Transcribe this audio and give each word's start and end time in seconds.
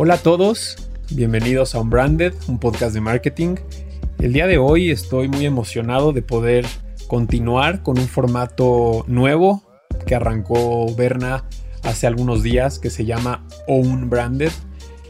Hola 0.00 0.14
a 0.14 0.18
todos, 0.18 0.76
bienvenidos 1.10 1.74
a 1.74 1.80
Unbranded, 1.80 2.32
un 2.46 2.60
podcast 2.60 2.94
de 2.94 3.00
marketing. 3.00 3.56
El 4.20 4.32
día 4.32 4.46
de 4.46 4.56
hoy 4.56 4.92
estoy 4.92 5.26
muy 5.26 5.44
emocionado 5.44 6.12
de 6.12 6.22
poder 6.22 6.64
continuar 7.08 7.82
con 7.82 7.98
un 7.98 8.06
formato 8.06 9.04
nuevo 9.08 9.64
que 10.06 10.14
arrancó 10.14 10.94
Berna 10.94 11.46
hace 11.82 12.06
algunos 12.06 12.44
días 12.44 12.78
que 12.78 12.90
se 12.90 13.06
llama 13.06 13.44
Own 13.66 14.08
Branded. 14.08 14.52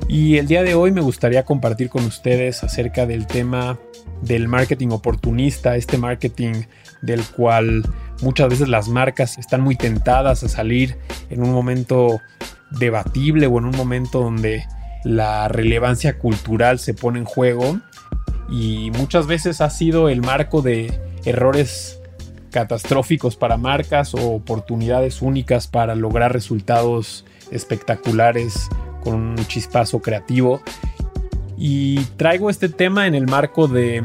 Y 0.09 0.38
el 0.38 0.46
día 0.46 0.62
de 0.62 0.74
hoy 0.74 0.91
me 0.91 1.02
gustaría 1.02 1.45
compartir 1.45 1.91
con 1.91 2.07
ustedes 2.07 2.64
acerca 2.64 3.05
del 3.05 3.27
tema 3.27 3.79
del 4.23 4.48
marketing 4.48 4.89
oportunista, 4.89 5.77
este 5.77 5.98
marketing 5.98 6.62
del 7.02 7.23
cual 7.36 7.82
muchas 8.23 8.48
veces 8.48 8.70
las 8.70 8.89
marcas 8.89 9.36
están 9.36 9.61
muy 9.61 9.76
tentadas 9.76 10.44
a 10.44 10.48
salir 10.48 10.96
en 11.29 11.43
un 11.43 11.52
momento 11.52 12.22
debatible 12.70 13.46
o 13.48 13.58
en 13.58 13.66
un 13.66 13.76
momento 13.76 14.22
donde 14.22 14.64
la 15.08 15.48
relevancia 15.48 16.18
cultural 16.18 16.79
se 16.79 16.93
pone 16.93 17.18
en 17.18 17.25
juego 17.25 17.80
y 18.50 18.90
muchas 18.90 19.26
veces 19.26 19.62
ha 19.62 19.71
sido 19.71 20.11
el 20.11 20.21
marco 20.21 20.61
de 20.61 21.00
errores 21.25 21.98
catastróficos 22.50 23.34
para 23.34 23.57
marcas 23.57 24.14
o 24.14 24.32
oportunidades 24.32 25.22
únicas 25.22 25.67
para 25.67 25.94
lograr 25.94 26.34
resultados 26.34 27.25
espectaculares 27.50 28.68
con 29.03 29.14
un 29.14 29.36
chispazo 29.46 30.03
creativo. 30.03 30.61
Y 31.56 32.00
traigo 32.19 32.50
este 32.50 32.69
tema 32.69 33.06
en 33.06 33.14
el 33.14 33.27
marco 33.27 33.67
de 33.67 34.05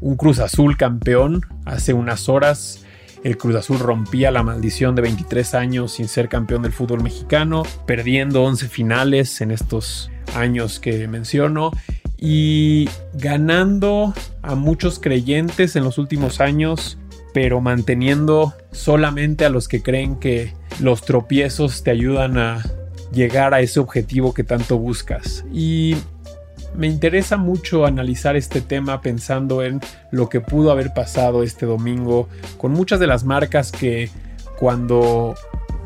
un 0.00 0.16
Cruz 0.16 0.38
Azul 0.38 0.78
campeón. 0.78 1.42
Hace 1.66 1.92
unas 1.92 2.30
horas 2.30 2.86
el 3.22 3.36
Cruz 3.36 3.54
Azul 3.54 3.78
rompía 3.78 4.30
la 4.30 4.42
maldición 4.42 4.94
de 4.94 5.02
23 5.02 5.54
años 5.54 5.92
sin 5.92 6.08
ser 6.08 6.30
campeón 6.30 6.62
del 6.62 6.72
fútbol 6.72 7.02
mexicano, 7.02 7.64
perdiendo 7.86 8.42
11 8.44 8.68
finales 8.68 9.42
en 9.42 9.50
estos 9.50 10.10
años 10.34 10.80
que 10.80 11.06
menciono 11.08 11.70
y 12.18 12.88
ganando 13.14 14.14
a 14.42 14.54
muchos 14.54 15.00
creyentes 15.00 15.74
en 15.74 15.82
los 15.82 15.98
últimos 15.98 16.40
años, 16.40 16.98
pero 17.34 17.60
manteniendo 17.60 18.54
solamente 18.70 19.44
a 19.44 19.50
los 19.50 19.66
que 19.66 19.82
creen 19.82 20.16
que 20.16 20.54
los 20.80 21.02
tropiezos 21.02 21.82
te 21.82 21.90
ayudan 21.90 22.38
a 22.38 22.62
llegar 23.12 23.54
a 23.54 23.60
ese 23.60 23.80
objetivo 23.80 24.34
que 24.34 24.44
tanto 24.44 24.78
buscas. 24.78 25.44
Y 25.52 25.96
me 26.76 26.86
interesa 26.86 27.36
mucho 27.36 27.86
analizar 27.86 28.36
este 28.36 28.60
tema 28.60 29.00
pensando 29.00 29.62
en 29.62 29.80
lo 30.10 30.28
que 30.28 30.40
pudo 30.40 30.70
haber 30.70 30.94
pasado 30.94 31.42
este 31.42 31.66
domingo 31.66 32.28
con 32.56 32.72
muchas 32.72 33.00
de 33.00 33.06
las 33.06 33.24
marcas 33.24 33.72
que 33.72 34.08
cuando 34.58 35.34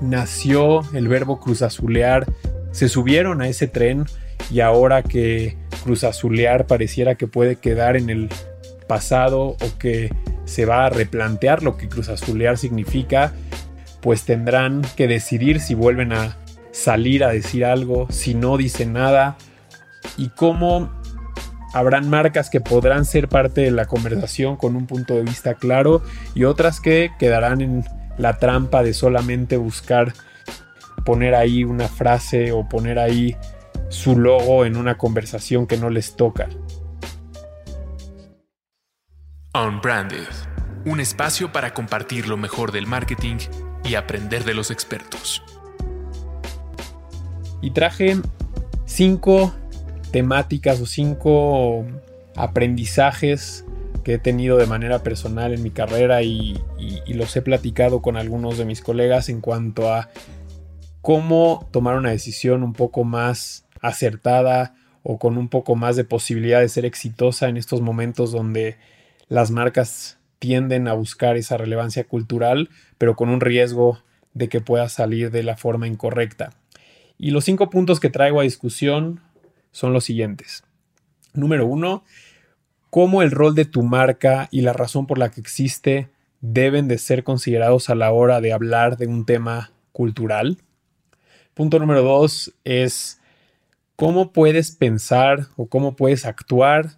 nació 0.01 0.83
el 0.93 1.09
verbo 1.09 1.41
cruzazulear 1.41 2.27
se 2.71 2.89
subieron 2.89 3.41
a 3.41 3.49
ese 3.49 3.67
tren 3.67 4.05
y 4.51 4.61
ahora 4.61 5.03
que 5.03 5.57
Cruz 5.83 6.05
Azulear 6.05 6.67
pareciera 6.67 7.15
que 7.15 7.27
puede 7.27 7.57
quedar 7.57 7.97
en 7.97 8.11
el 8.11 8.29
pasado 8.87 9.57
o 9.61 9.79
que 9.79 10.13
se 10.45 10.65
va 10.65 10.87
a 10.87 10.91
replantear 10.91 11.63
lo 11.63 11.77
que 11.77 11.89
Cruz 11.89 12.09
Azulear 12.09 12.57
significa, 12.57 13.33
pues 14.01 14.25
tendrán 14.25 14.83
que 14.97 15.09
decidir 15.09 15.61
si 15.61 15.75
vuelven 15.75 16.13
a 16.13 16.37
salir 16.71 17.25
a 17.25 17.29
decir 17.29 17.65
algo, 17.65 18.07
si 18.11 18.35
no 18.35 18.57
dicen 18.57 18.93
nada 18.93 19.37
y 20.17 20.29
cómo 20.29 20.93
habrán 21.73 22.09
marcas 22.09 22.49
que 22.49 22.61
podrán 22.61 23.05
ser 23.05 23.29
parte 23.29 23.63
de 23.63 23.71
la 23.71 23.87
conversación 23.87 24.57
con 24.57 24.77
un 24.77 24.87
punto 24.87 25.15
de 25.15 25.23
vista 25.23 25.55
claro 25.55 26.03
y 26.35 26.45
otras 26.45 26.81
que 26.81 27.11
quedarán 27.19 27.61
en 27.61 27.85
la 28.19 28.39
trampa 28.39 28.83
de 28.83 28.95
solamente 28.95 29.57
buscar 29.57 30.13
poner 31.05 31.35
ahí 31.35 31.65
una 31.65 31.89
frase 31.89 32.53
o 32.53 32.69
poner 32.69 32.99
ahí 32.99 33.37
su 33.89 34.19
logo 34.19 34.65
en 34.65 34.77
una 34.77 34.99
conversación 34.99 35.67
que 35.67 35.77
no 35.77 35.91
les 35.91 36.17
toca. 36.17 36.49
Unbranded, 39.55 40.27
un 40.85 41.01
espacio 41.01 41.53
para 41.53 41.73
compartir 41.73 42.29
lo 42.29 42.37
mejor 42.37 42.73
del 42.73 42.87
marketing 42.87 43.37
y 43.85 43.95
aprender 43.95 44.45
de 44.45 44.55
los 44.55 44.71
expertos. 44.71 45.43
Y 47.63 47.71
traje 47.71 48.17
cinco 48.85 49.55
temáticas 50.11 50.81
o 50.81 50.87
cinco 50.87 51.85
aprendizajes 52.37 53.65
que 54.05 54.15
he 54.15 54.19
tenido 54.19 54.57
de 54.57 54.67
manera 54.67 55.03
personal 55.03 55.53
en 55.53 55.63
mi 55.63 55.71
carrera 55.71 56.23
y, 56.23 56.63
y, 56.79 57.15
los 57.15 57.35
he 57.35 57.43
platicado 57.43 58.03
con 58.03 58.17
algunos 58.17 58.57
de 58.57 58.65
mis 58.65 58.81
colegas 58.81 59.29
en 59.29 59.41
cuanto 59.41 59.93
a 59.93 60.11
cómo 61.03 61.69
tomar 61.73 61.97
una 61.97 62.11
decisión 62.11 62.63
un 62.63 62.73
poco 62.73 63.03
más 63.03 63.66
acertada 63.81 64.75
o 65.03 65.19
con 65.19 65.39
un 65.39 65.49
poco 65.49 65.77
más 65.77 65.97
de 65.97 66.05
posibilidad 66.05 66.61
de 66.61 66.69
ser 66.69 66.85
exitosa 66.85 67.49
en 67.49 67.57
estos 67.57 67.81
momentos 67.81 68.33
donde 68.33 68.77
las 69.29 69.51
marcas 69.51 70.19
tienden 70.39 70.89
a 70.89 70.95
buscar 70.95 71.37
esa 71.37 71.57
relevancia 71.57 72.05
cultural, 72.05 72.71
pero 72.99 73.17
con 73.17 73.29
un 73.29 73.41
riesgo 73.41 74.03
de 74.35 74.49
que 74.49 74.61
pueda 74.61 74.89
salir 74.89 75.31
de 75.31 75.43
la 75.43 75.57
forma 75.57 75.87
incorrecta. 75.87 76.53
Y 77.19 77.31
los 77.31 77.45
cinco 77.45 77.71
puntos 77.71 78.01
que 78.01 78.11
traigo 78.11 78.41
a 78.41 78.45
discusión 78.45 79.21
son 79.73 79.93
los 79.93 80.05
siguientes. 80.05 80.65
Número 81.33 81.67
uno, 81.67 82.05
cómo 82.91 83.23
el 83.23 83.31
rol 83.31 83.55
de 83.55 83.65
tu 83.65 83.83
marca 83.83 84.49
y 84.51 84.61
la 84.61 84.73
razón 84.73 85.07
por 85.07 85.19
la 85.19 85.31
que 85.31 85.41
existe 85.41 86.11
deben 86.41 86.89
de 86.89 86.99
ser 86.99 87.25
considerados 87.25 87.91
a 87.91 87.95
la 87.95 88.13
hora 88.13 88.41
de 88.41 88.53
hablar 88.53 88.97
de 88.97 89.07
un 89.07 89.25
tema 89.25 89.73
cultural. 89.93 90.59
Punto 91.55 91.79
número 91.79 92.03
dos 92.03 92.55
es 92.65 93.21
¿Cómo 93.97 94.31
puedes 94.31 94.73
pensar 94.73 95.47
o 95.57 95.69
cómo 95.69 95.97
puedes 95.97 96.27
actuar 96.27 96.91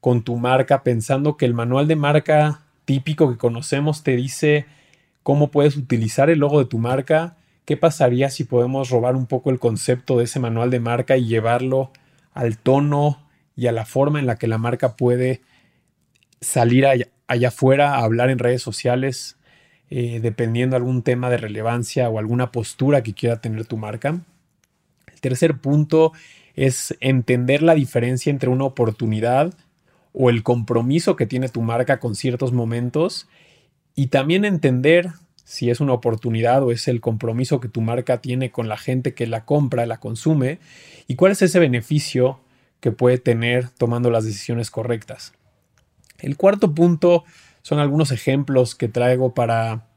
con 0.00 0.22
tu 0.22 0.36
marca 0.36 0.84
pensando 0.84 1.36
que 1.36 1.44
el 1.44 1.54
manual 1.54 1.88
de 1.88 1.96
marca 1.96 2.62
típico 2.84 3.28
que 3.28 3.36
conocemos 3.36 4.04
te 4.04 4.14
dice 4.14 4.64
cómo 5.24 5.50
puedes 5.50 5.76
utilizar 5.76 6.30
el 6.30 6.38
logo 6.38 6.60
de 6.60 6.66
tu 6.66 6.78
marca? 6.78 7.36
¿Qué 7.64 7.76
pasaría 7.76 8.30
si 8.30 8.44
podemos 8.44 8.90
robar 8.90 9.16
un 9.16 9.26
poco 9.26 9.50
el 9.50 9.58
concepto 9.58 10.18
de 10.18 10.24
ese 10.24 10.38
manual 10.38 10.70
de 10.70 10.78
marca 10.78 11.16
y 11.16 11.26
llevarlo 11.26 11.90
al 12.32 12.58
tono 12.58 13.26
y 13.56 13.66
a 13.66 13.72
la 13.72 13.84
forma 13.84 14.20
en 14.20 14.26
la 14.26 14.36
que 14.36 14.46
la 14.46 14.58
marca 14.58 14.94
puede 14.94 15.40
salir 16.40 16.86
allá, 16.86 17.08
afuera 17.48 17.96
a 17.96 18.04
hablar 18.04 18.30
en 18.30 18.38
redes 18.38 18.62
sociales, 18.62 19.36
eh, 19.90 20.20
dependiendo 20.20 20.74
de 20.74 20.78
algún 20.78 21.02
tema 21.02 21.28
de 21.28 21.38
relevancia 21.38 22.08
o 22.08 22.20
alguna 22.20 22.52
postura 22.52 23.02
que 23.02 23.14
quiera 23.14 23.40
tener 23.40 23.66
tu 23.66 23.78
marca? 23.78 24.20
Tercer 25.26 25.58
punto 25.58 26.12
es 26.54 26.96
entender 27.00 27.60
la 27.60 27.74
diferencia 27.74 28.30
entre 28.30 28.48
una 28.48 28.62
oportunidad 28.62 29.54
o 30.12 30.30
el 30.30 30.44
compromiso 30.44 31.16
que 31.16 31.26
tiene 31.26 31.48
tu 31.48 31.62
marca 31.62 31.98
con 31.98 32.14
ciertos 32.14 32.52
momentos 32.52 33.26
y 33.96 34.06
también 34.06 34.44
entender 34.44 35.10
si 35.42 35.68
es 35.68 35.80
una 35.80 35.94
oportunidad 35.94 36.62
o 36.62 36.70
es 36.70 36.86
el 36.86 37.00
compromiso 37.00 37.58
que 37.58 37.68
tu 37.68 37.80
marca 37.80 38.20
tiene 38.20 38.52
con 38.52 38.68
la 38.68 38.76
gente 38.76 39.14
que 39.14 39.26
la 39.26 39.44
compra, 39.44 39.84
la 39.84 39.98
consume 39.98 40.60
y 41.08 41.16
cuál 41.16 41.32
es 41.32 41.42
ese 41.42 41.58
beneficio 41.58 42.38
que 42.78 42.92
puede 42.92 43.18
tener 43.18 43.70
tomando 43.70 44.12
las 44.12 44.24
decisiones 44.24 44.70
correctas. 44.70 45.32
El 46.20 46.36
cuarto 46.36 46.72
punto 46.72 47.24
son 47.62 47.80
algunos 47.80 48.12
ejemplos 48.12 48.76
que 48.76 48.86
traigo 48.86 49.34
para 49.34 49.88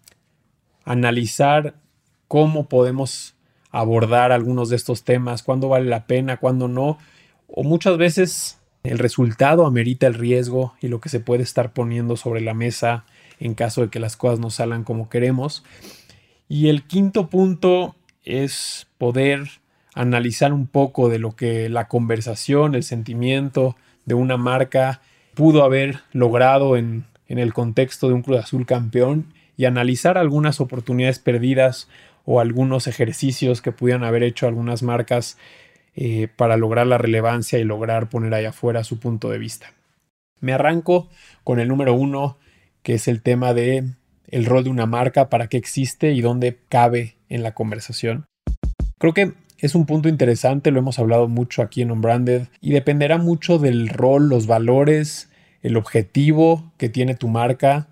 analizar 0.86 1.76
cómo 2.28 2.68
podemos 2.68 3.36
abordar 3.72 4.32
algunos 4.32 4.70
de 4.70 4.76
estos 4.76 5.04
temas, 5.04 5.44
cuándo 5.44 5.70
vale 5.70 5.86
la 5.86 6.06
pena, 6.06 6.38
cuándo 6.38 6.68
no, 6.68 6.98
o 7.48 7.64
muchas 7.64 7.98
veces 7.98 8.60
el 8.84 8.98
resultado 8.98 9.66
amerita 9.66 10.08
el 10.08 10.14
riesgo 10.14 10.74
y 10.82 10.88
lo 10.88 11.02
que 11.02 11.10
se 11.10 11.20
puede 11.20 11.44
estar 11.44 11.74
poniendo 11.74 12.16
sobre 12.16 12.42
la 12.42 12.54
mesa 12.54 13.06
en 13.40 13.54
caso 13.54 13.82
de 13.82 13.90
que 13.90 14.00
las 14.00 14.18
cosas 14.18 14.40
no 14.40 14.50
salgan 14.50 14.84
como 14.84 15.10
queremos. 15.10 15.64
Y 16.48 16.70
el 16.70 16.84
quinto 16.84 17.30
punto 17.30 17.96
es 18.24 18.88
poder 18.98 19.48
analizar 19.94 20.54
un 20.54 20.68
poco 20.68 21.10
de 21.10 21.20
lo 21.20 21.36
que 21.36 21.70
la 21.70 21.88
conversación, 21.88 22.76
el 22.76 22.84
sentimiento 22.84 23.76
de 24.06 24.14
una 24.14 24.38
marca 24.38 25.02
pudo 25.36 25.64
haber 25.64 26.02
logrado 26.12 26.78
en, 26.78 27.06
en 27.28 27.38
el 27.38 27.54
contexto 27.54 28.08
de 28.08 28.14
un 28.14 28.22
Cruz 28.22 28.40
Azul 28.40 28.66
campeón 28.66 29.34
y 29.56 29.66
analizar 29.66 30.18
algunas 30.18 30.62
oportunidades 30.62 31.20
perdidas 31.20 31.90
o 32.26 32.40
algunos 32.40 32.88
ejercicios 32.88 33.62
que 33.62 33.72
pudieran 33.72 34.04
haber 34.04 34.24
hecho 34.24 34.48
algunas 34.48 34.84
marcas 34.84 35.38
eh, 35.96 36.28
para 36.36 36.58
lograr 36.58 36.88
la 36.88 36.98
relevancia 36.98 37.60
y 37.60 37.64
lograr 37.64 38.10
poner 38.10 38.34
ahí 38.34 38.46
afuera 38.46 38.84
su 38.84 39.00
punto 39.00 39.30
de 39.30 39.38
vista. 39.38 39.74
Me 40.40 40.54
arranco 40.54 41.10
con 41.44 41.60
el 41.60 41.68
número 41.68 41.94
uno, 41.94 42.38
que 42.84 42.94
es 42.94 43.08
el 43.08 43.22
tema 43.22 43.54
de 43.54 43.86
el 44.28 44.46
rol 44.46 44.64
de 44.64 44.70
una 44.70 44.86
marca, 44.86 45.30
para 45.30 45.48
qué 45.48 45.58
existe 45.58 46.14
y 46.14 46.22
dónde 46.22 46.60
cabe 46.70 47.16
en 47.30 47.44
la 47.44 47.54
conversación. 47.54 48.26
Creo 49.00 49.14
que 49.14 49.34
es 49.58 49.76
un 49.76 49.86
punto 49.86 50.08
interesante, 50.08 50.72
lo 50.72 50.80
hemos 50.80 51.00
hablado 51.00 51.28
mucho 51.28 51.62
aquí 51.62 51.82
en 51.82 51.92
Unbranded 51.92 52.48
y 52.62 52.72
dependerá 52.72 53.18
mucho 53.18 53.58
del 53.58 53.90
rol, 53.90 54.30
los 54.30 54.48
valores, 54.48 55.30
el 55.62 55.76
objetivo 55.76 56.72
que 56.78 56.90
tiene 56.90 57.16
tu 57.16 57.28
marca 57.28 57.88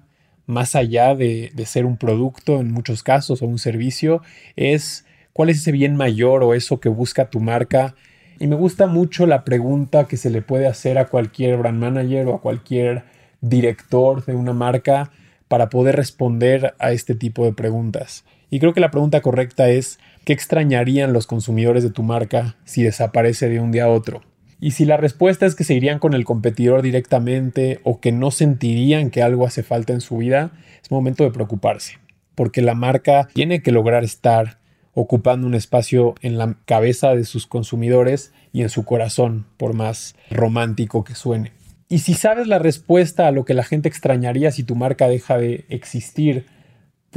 más 0.47 0.75
allá 0.75 1.13
de, 1.13 1.51
ser 1.65 1.85
un 1.85 1.97
producto 1.97 2.59
en 2.59 2.71
muchos 2.71 3.03
casos 3.03 3.41
o 3.41 3.45
un 3.45 3.59
servicio, 3.59 4.23
es 4.55 5.05
cuál 5.33 5.49
es 5.49 5.57
ese 5.57 5.71
bien 5.71 5.95
mayor 5.95 6.43
o 6.43 6.55
eso 6.55 6.79
que 6.79 6.89
busca 6.89 7.29
tu 7.29 7.39
marca 7.39 7.93
Y 8.39 8.47
me 8.47 8.55
gusta 8.55 8.87
mucho 8.87 9.27
la 9.27 9.43
pregunta 9.43 10.07
que 10.07 10.17
se 10.17 10.29
le 10.29 10.41
puede 10.41 10.67
hacer 10.67 10.97
a 10.97 11.07
cualquier 11.07 11.57
brand 11.57 11.79
manager 11.79 12.27
o 12.27 12.35
a 12.35 12.41
cualquier 12.41 13.03
director 13.41 14.25
de 14.25 14.35
una 14.35 14.53
marca 14.53 15.11
para 15.47 15.69
poder 15.69 15.95
responder 15.95 16.75
a 16.79 16.91
este 16.91 17.15
tipo 17.15 17.45
de 17.45 17.53
preguntas. 17.53 18.23
Y 18.49 18.59
creo 18.59 18.73
que 18.73 18.79
la 18.79 18.91
pregunta 18.91 19.21
correcta 19.21 19.69
es, 19.69 19.99
¿qué 20.23 20.33
extrañarían 20.33 21.13
los 21.13 21.27
consumidores 21.27 21.83
de 21.83 21.89
tu 21.89 22.03
marca 22.03 22.55
si 22.63 22.83
desaparece 22.83 23.49
de 23.49 23.59
un 23.59 23.71
día 23.71 23.85
a 23.85 23.89
otro? 23.89 24.21
Y 24.59 24.71
si 24.71 24.85
la 24.85 24.97
respuesta 24.97 25.45
es 25.45 25.55
que 25.55 25.63
se 25.63 25.75
irían 25.75 25.99
con 25.99 26.13
el 26.13 26.25
competidor 26.25 26.81
directamente 26.81 27.79
o 27.83 27.99
que 27.99 28.11
no 28.11 28.31
sentirían 28.31 29.11
que 29.11 29.21
algo 29.21 29.45
hace 29.45 29.63
falta 29.63 29.93
en 29.93 30.01
su 30.01 30.17
vida, 30.17 30.51
es 30.81 30.89
momento 30.89 31.23
de 31.23 31.31
preocuparse, 31.31 31.99
porque 32.33 32.61
la 32.61 32.73
marca 32.73 33.27
tiene 33.33 33.61
que 33.61 33.71
lograr 33.71 34.03
estar 34.03 34.57
ocupando 34.93 35.45
un 35.45 35.53
espacio 35.53 36.15
en 36.21 36.39
la 36.39 36.55
cabeza 36.65 37.13
de 37.13 37.23
sus 37.23 37.45
consumidores 37.45 38.33
y 38.51 38.63
en 38.63 38.69
su 38.69 38.83
corazón, 38.83 39.45
por 39.57 39.75
más 39.75 40.15
romántico 40.31 41.03
que 41.03 41.13
suene. 41.13 41.51
Y 41.87 41.99
si 41.99 42.15
sabes 42.15 42.47
la 42.47 42.57
respuesta 42.57 43.27
a 43.27 43.31
lo 43.31 43.45
que 43.45 43.53
la 43.53 43.63
gente 43.63 43.87
extrañaría 43.87 44.51
si 44.51 44.63
tu 44.63 44.75
marca 44.75 45.07
deja 45.07 45.37
de 45.37 45.65
existir, 45.69 46.47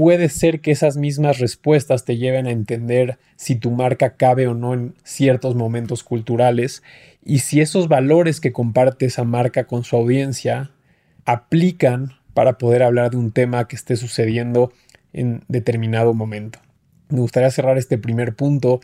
puede 0.00 0.30
ser 0.30 0.62
que 0.62 0.70
esas 0.70 0.96
mismas 0.96 1.40
respuestas 1.40 2.06
te 2.06 2.16
lleven 2.16 2.46
a 2.46 2.52
entender 2.52 3.18
si 3.36 3.54
tu 3.54 3.70
marca 3.70 4.16
cabe 4.16 4.48
o 4.48 4.54
no 4.54 4.72
en 4.72 4.94
ciertos 5.04 5.56
momentos 5.56 6.04
culturales 6.04 6.82
y 7.22 7.40
si 7.40 7.60
esos 7.60 7.86
valores 7.86 8.40
que 8.40 8.50
comparte 8.50 9.04
esa 9.04 9.24
marca 9.24 9.66
con 9.66 9.84
su 9.84 9.96
audiencia 9.96 10.70
aplican 11.26 12.14
para 12.32 12.56
poder 12.56 12.82
hablar 12.82 13.10
de 13.10 13.18
un 13.18 13.30
tema 13.30 13.68
que 13.68 13.76
esté 13.76 13.94
sucediendo 13.96 14.72
en 15.12 15.44
determinado 15.48 16.14
momento. 16.14 16.60
Me 17.10 17.20
gustaría 17.20 17.50
cerrar 17.50 17.76
este 17.76 17.98
primer 17.98 18.34
punto 18.34 18.80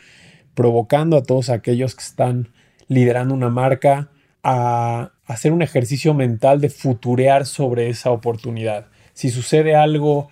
provocando 0.55 1.17
a 1.17 1.23
todos 1.23 1.49
aquellos 1.49 1.95
que 1.95 2.05
están 2.05 2.51
liderando 2.89 3.33
una 3.33 3.49
marca 3.49 4.11
a 4.43 5.13
hacer 5.25 5.53
un 5.53 5.63
ejercicio 5.63 6.13
mental 6.13 6.61
de 6.61 6.69
futurear 6.69 7.47
sobre 7.47 7.89
esa 7.89 8.11
oportunidad. 8.11 8.89
Si 9.15 9.31
sucede 9.31 9.75
algo 9.75 10.29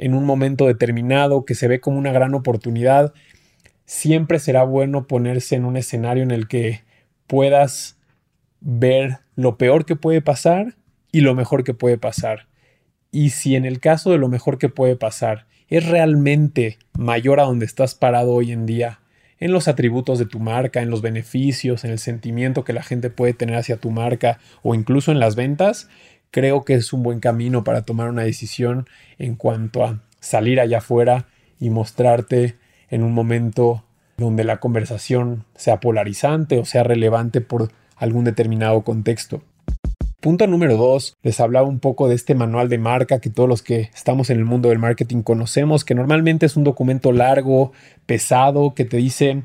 en 0.00 0.14
un 0.14 0.24
momento 0.24 0.66
determinado 0.66 1.44
que 1.44 1.54
se 1.54 1.68
ve 1.68 1.78
como 1.78 1.98
una 1.98 2.10
gran 2.10 2.34
oportunidad, 2.34 3.12
siempre 3.84 4.38
será 4.38 4.64
bueno 4.64 5.06
ponerse 5.06 5.56
en 5.56 5.66
un 5.66 5.76
escenario 5.76 6.22
en 6.22 6.30
el 6.30 6.48
que 6.48 6.80
puedas 7.26 7.98
ver 8.60 9.18
lo 9.36 9.58
peor 9.58 9.84
que 9.84 9.96
puede 9.96 10.22
pasar 10.22 10.74
y 11.12 11.20
lo 11.20 11.34
mejor 11.34 11.64
que 11.64 11.74
puede 11.74 11.98
pasar. 11.98 12.48
Y 13.12 13.30
si 13.30 13.56
en 13.56 13.66
el 13.66 13.78
caso 13.78 14.10
de 14.10 14.16
lo 14.16 14.28
mejor 14.28 14.56
que 14.56 14.70
puede 14.70 14.96
pasar 14.96 15.46
es 15.68 15.86
realmente 15.86 16.78
mayor 16.98 17.38
a 17.38 17.44
donde 17.44 17.66
estás 17.66 17.94
parado 17.94 18.32
hoy 18.32 18.52
en 18.52 18.64
día, 18.64 19.00
en 19.38 19.52
los 19.52 19.68
atributos 19.68 20.18
de 20.18 20.24
tu 20.24 20.38
marca, 20.38 20.80
en 20.80 20.88
los 20.88 21.02
beneficios, 21.02 21.84
en 21.84 21.90
el 21.90 21.98
sentimiento 21.98 22.64
que 22.64 22.72
la 22.72 22.82
gente 22.82 23.10
puede 23.10 23.34
tener 23.34 23.56
hacia 23.56 23.76
tu 23.76 23.90
marca 23.90 24.38
o 24.62 24.74
incluso 24.74 25.12
en 25.12 25.20
las 25.20 25.36
ventas, 25.36 25.88
creo 26.30 26.64
que 26.64 26.74
es 26.74 26.92
un 26.92 27.02
buen 27.02 27.20
camino 27.20 27.64
para 27.64 27.82
tomar 27.82 28.08
una 28.08 28.22
decisión 28.22 28.86
en 29.18 29.36
cuanto 29.36 29.84
a 29.84 30.00
salir 30.20 30.60
allá 30.60 30.78
afuera 30.78 31.26
y 31.58 31.70
mostrarte 31.70 32.56
en 32.88 33.02
un 33.02 33.12
momento 33.12 33.84
donde 34.16 34.44
la 34.44 34.58
conversación 34.58 35.44
sea 35.54 35.80
polarizante 35.80 36.58
o 36.58 36.64
sea 36.64 36.82
relevante 36.82 37.40
por 37.40 37.70
algún 37.96 38.24
determinado 38.24 38.82
contexto. 38.82 39.42
Punto 40.20 40.46
número 40.46 40.76
dos, 40.76 41.16
les 41.22 41.40
hablaba 41.40 41.66
un 41.66 41.80
poco 41.80 42.06
de 42.06 42.14
este 42.14 42.34
manual 42.34 42.68
de 42.68 42.76
marca 42.76 43.20
que 43.20 43.30
todos 43.30 43.48
los 43.48 43.62
que 43.62 43.88
estamos 43.94 44.28
en 44.28 44.36
el 44.38 44.44
mundo 44.44 44.68
del 44.68 44.78
marketing 44.78 45.22
conocemos, 45.22 45.82
que 45.82 45.94
normalmente 45.94 46.44
es 46.44 46.56
un 46.56 46.64
documento 46.64 47.10
largo, 47.10 47.72
pesado, 48.04 48.74
que 48.74 48.84
te 48.84 48.98
dice 48.98 49.42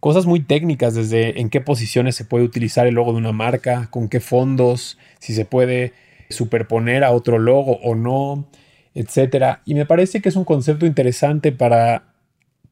cosas 0.00 0.26
muy 0.26 0.40
técnicas 0.40 0.94
desde 0.94 1.40
en 1.40 1.48
qué 1.48 1.60
posiciones 1.60 2.16
se 2.16 2.24
puede 2.24 2.44
utilizar 2.44 2.88
el 2.88 2.94
logo 2.94 3.12
de 3.12 3.18
una 3.18 3.30
marca, 3.30 3.86
con 3.90 4.08
qué 4.08 4.18
fondos, 4.18 4.98
si 5.20 5.32
se 5.32 5.44
puede 5.44 5.92
superponer 6.30 7.04
a 7.04 7.10
otro 7.10 7.38
logo 7.38 7.78
o 7.82 7.94
no, 7.94 8.48
etcétera. 8.94 9.62
Y 9.64 9.74
me 9.74 9.86
parece 9.86 10.20
que 10.20 10.28
es 10.28 10.36
un 10.36 10.44
concepto 10.44 10.86
interesante 10.86 11.52
para 11.52 12.14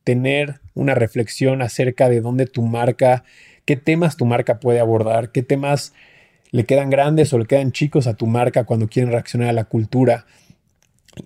tener 0.05 0.61
una 0.75 0.95
reflexión 0.95 1.61
acerca 1.61 2.09
de 2.09 2.21
dónde 2.21 2.47
tu 2.47 2.63
marca, 2.63 3.25
qué 3.65 3.77
temas 3.77 4.17
tu 4.17 4.25
marca 4.25 4.61
puede 4.61 4.81
abordar, 4.81 5.33
qué 5.33 5.43
temas 5.43 5.93
le 6.51 6.65
quedan 6.65 6.89
grandes 6.89 7.33
o 7.33 7.39
le 7.39 7.47
quedan 7.47 7.73
chicos 7.73 8.07
a 8.07 8.15
tu 8.15 8.27
marca 8.27 8.65
cuando 8.65 8.89
quieren 8.89 9.13
reaccionar 9.13 9.49
a 9.51 9.53
la 9.53 9.65
cultura. 9.65 10.25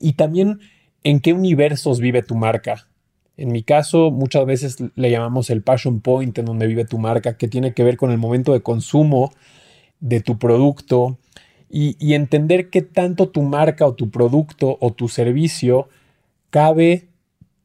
Y 0.01 0.15
también 0.15 0.59
en 1.05 1.21
qué 1.21 1.33
universos 1.33 2.01
vive 2.01 2.23
tu 2.23 2.35
marca. 2.35 2.89
En 3.37 3.53
mi 3.53 3.63
caso, 3.63 4.11
muchas 4.11 4.45
veces 4.47 4.77
le 4.95 5.11
llamamos 5.11 5.51
el 5.51 5.63
passion 5.63 6.01
point 6.01 6.37
en 6.39 6.45
donde 6.45 6.67
vive 6.67 6.85
tu 6.85 6.99
marca, 6.99 7.37
que 7.37 7.49
tiene 7.49 7.75
que 7.75 7.85
ver 7.85 7.97
con 7.97 8.11
el 8.11 8.19
momento 8.19 8.53
de 8.53 8.61
consumo 8.61 9.33
de 10.01 10.21
tu 10.21 10.39
producto 10.39 11.19
y, 11.75 12.13
entender 12.13 12.69
qué 12.69 12.83
tanto 12.83 13.31
tu 13.31 13.41
marca 13.41 13.87
o 13.87 13.95
tu 13.95 14.11
producto 14.11 14.77
o 14.81 14.93
tu 14.93 15.09
servicio 15.09 15.89
cabe 16.51 17.09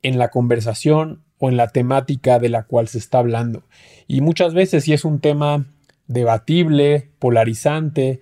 en 0.01 0.17
la 0.17 0.29
conversación 0.29 1.23
o 1.39 1.49
en 1.49 1.57
la 1.57 1.67
temática 1.67 2.39
de 2.39 2.47
la 2.47 2.63
cual 2.63 2.87
se 2.87 2.99
está 2.99 3.19
hablando. 3.19 3.63
Y 4.07 4.21
muchas 4.21 4.53
veces 4.53 4.85
si 4.85 4.93
es 4.93 5.03
un 5.03 5.19
tema 5.19 5.65
debatible, 6.07 7.09
polarizante, 7.19 8.21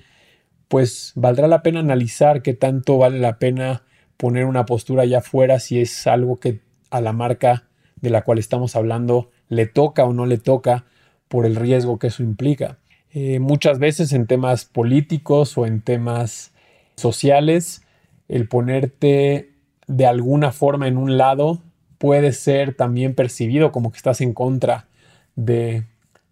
pues 0.70 1.12
valdrá 1.16 1.48
la 1.48 1.62
pena 1.62 1.82
analizar 1.82 2.42
qué 2.42 2.56
tanto 2.56 2.98
vale 2.98 3.20
la 3.20 3.38
pena 3.38 3.84
poner 4.18 4.46
una 4.46 4.66
postura 4.66 5.04
allá 5.04 5.20
afuera 5.20 5.60
si 5.60 5.80
es 5.80 6.08
algo 6.08 6.40
que 6.40 6.62
a 6.90 7.00
la 7.00 7.14
marca 7.14 7.68
de 8.02 8.10
la 8.10 8.24
cual 8.24 8.40
estamos 8.40 8.76
hablando 8.76 9.30
le 9.50 9.68
toca 9.68 10.04
o 10.04 10.14
no 10.14 10.26
le 10.26 10.40
toca 10.40 10.86
por 11.28 11.46
el 11.46 11.56
riesgo 11.56 12.00
que 12.00 12.08
eso 12.08 12.24
implica. 12.24 12.80
Eh, 13.18 13.40
muchas 13.40 13.80
veces 13.80 14.12
en 14.12 14.28
temas 14.28 14.66
políticos 14.66 15.58
o 15.58 15.66
en 15.66 15.80
temas 15.80 16.52
sociales, 16.98 17.82
el 18.28 18.50
ponerte 18.50 19.52
de 19.88 20.06
alguna 20.06 20.52
forma 20.52 20.90
en 20.90 20.98
un 20.98 21.16
lado 21.16 21.62
puede 21.98 22.34
ser 22.34 22.76
también 22.76 23.16
percibido 23.16 23.72
como 23.72 23.90
que 23.90 23.96
estás 23.96 24.20
en 24.20 24.34
contra 24.34 24.90
de 25.38 25.86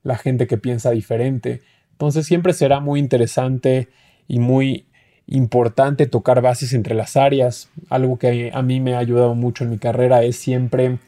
la 0.03 0.18
gente 0.18 0.45
que 0.45 0.57
piensa 0.57 0.91
diferente. 0.91 1.62
Entonces 1.91 2.25
siempre 2.25 2.51
será 2.51 2.81
muy 2.81 3.00
interesante 3.00 3.88
y 4.27 4.39
muy 4.39 4.85
importante 5.25 6.06
tocar 6.06 6.41
bases 6.41 6.74
entre 6.74 6.95
las 6.95 7.15
áreas. 7.15 7.69
Algo 7.89 8.19
que 8.19 8.51
a 8.53 8.62
mí 8.62 8.81
me 8.81 8.95
ha 8.95 9.00
ayudado 9.00 9.35
mucho 9.35 9.63
en 9.63 9.69
mi 9.69 9.77
carrera 9.77 10.23
es 10.23 10.35
siempre 10.35 10.99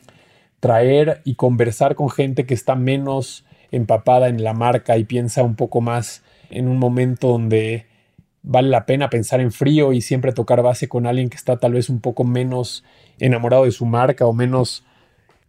traer 0.62 1.22
y 1.25 1.36
conversar 1.36 1.96
con 1.96 2.10
gente 2.10 2.46
que 2.46 2.53
está 2.53 2.75
menos 2.75 3.44
empapada 3.75 4.27
en 4.27 4.44
la 4.44 4.53
marca 4.53 4.98
y 4.98 5.03
piensa 5.03 5.44
un 5.44 5.55
poco 5.55 5.82
más 5.82 6.24
en 6.50 6.67
un 6.67 6.77
momento 6.77 7.29
donde 7.29 7.86
vale 8.44 8.70
la 8.70 8.86
pena 8.86 9.10
pensar 9.10 9.41
en 9.41 9.51
frío 9.51 9.91
y 9.91 10.01
siempre 10.01 10.32
tocar 10.32 10.62
base 10.62 10.88
con 10.88 11.08
alguien 11.08 11.29
que 11.29 11.38
está 11.38 11.58
tal 11.58 11.74
vez 11.74 11.89
un 11.89 12.00
poco 12.00 12.24
menos 12.24 12.84
enamorado 13.20 13.65
de 13.65 13.72
su 13.72 13.86
marca 13.86 14.25
o 14.25 14.34
menos 14.34 14.84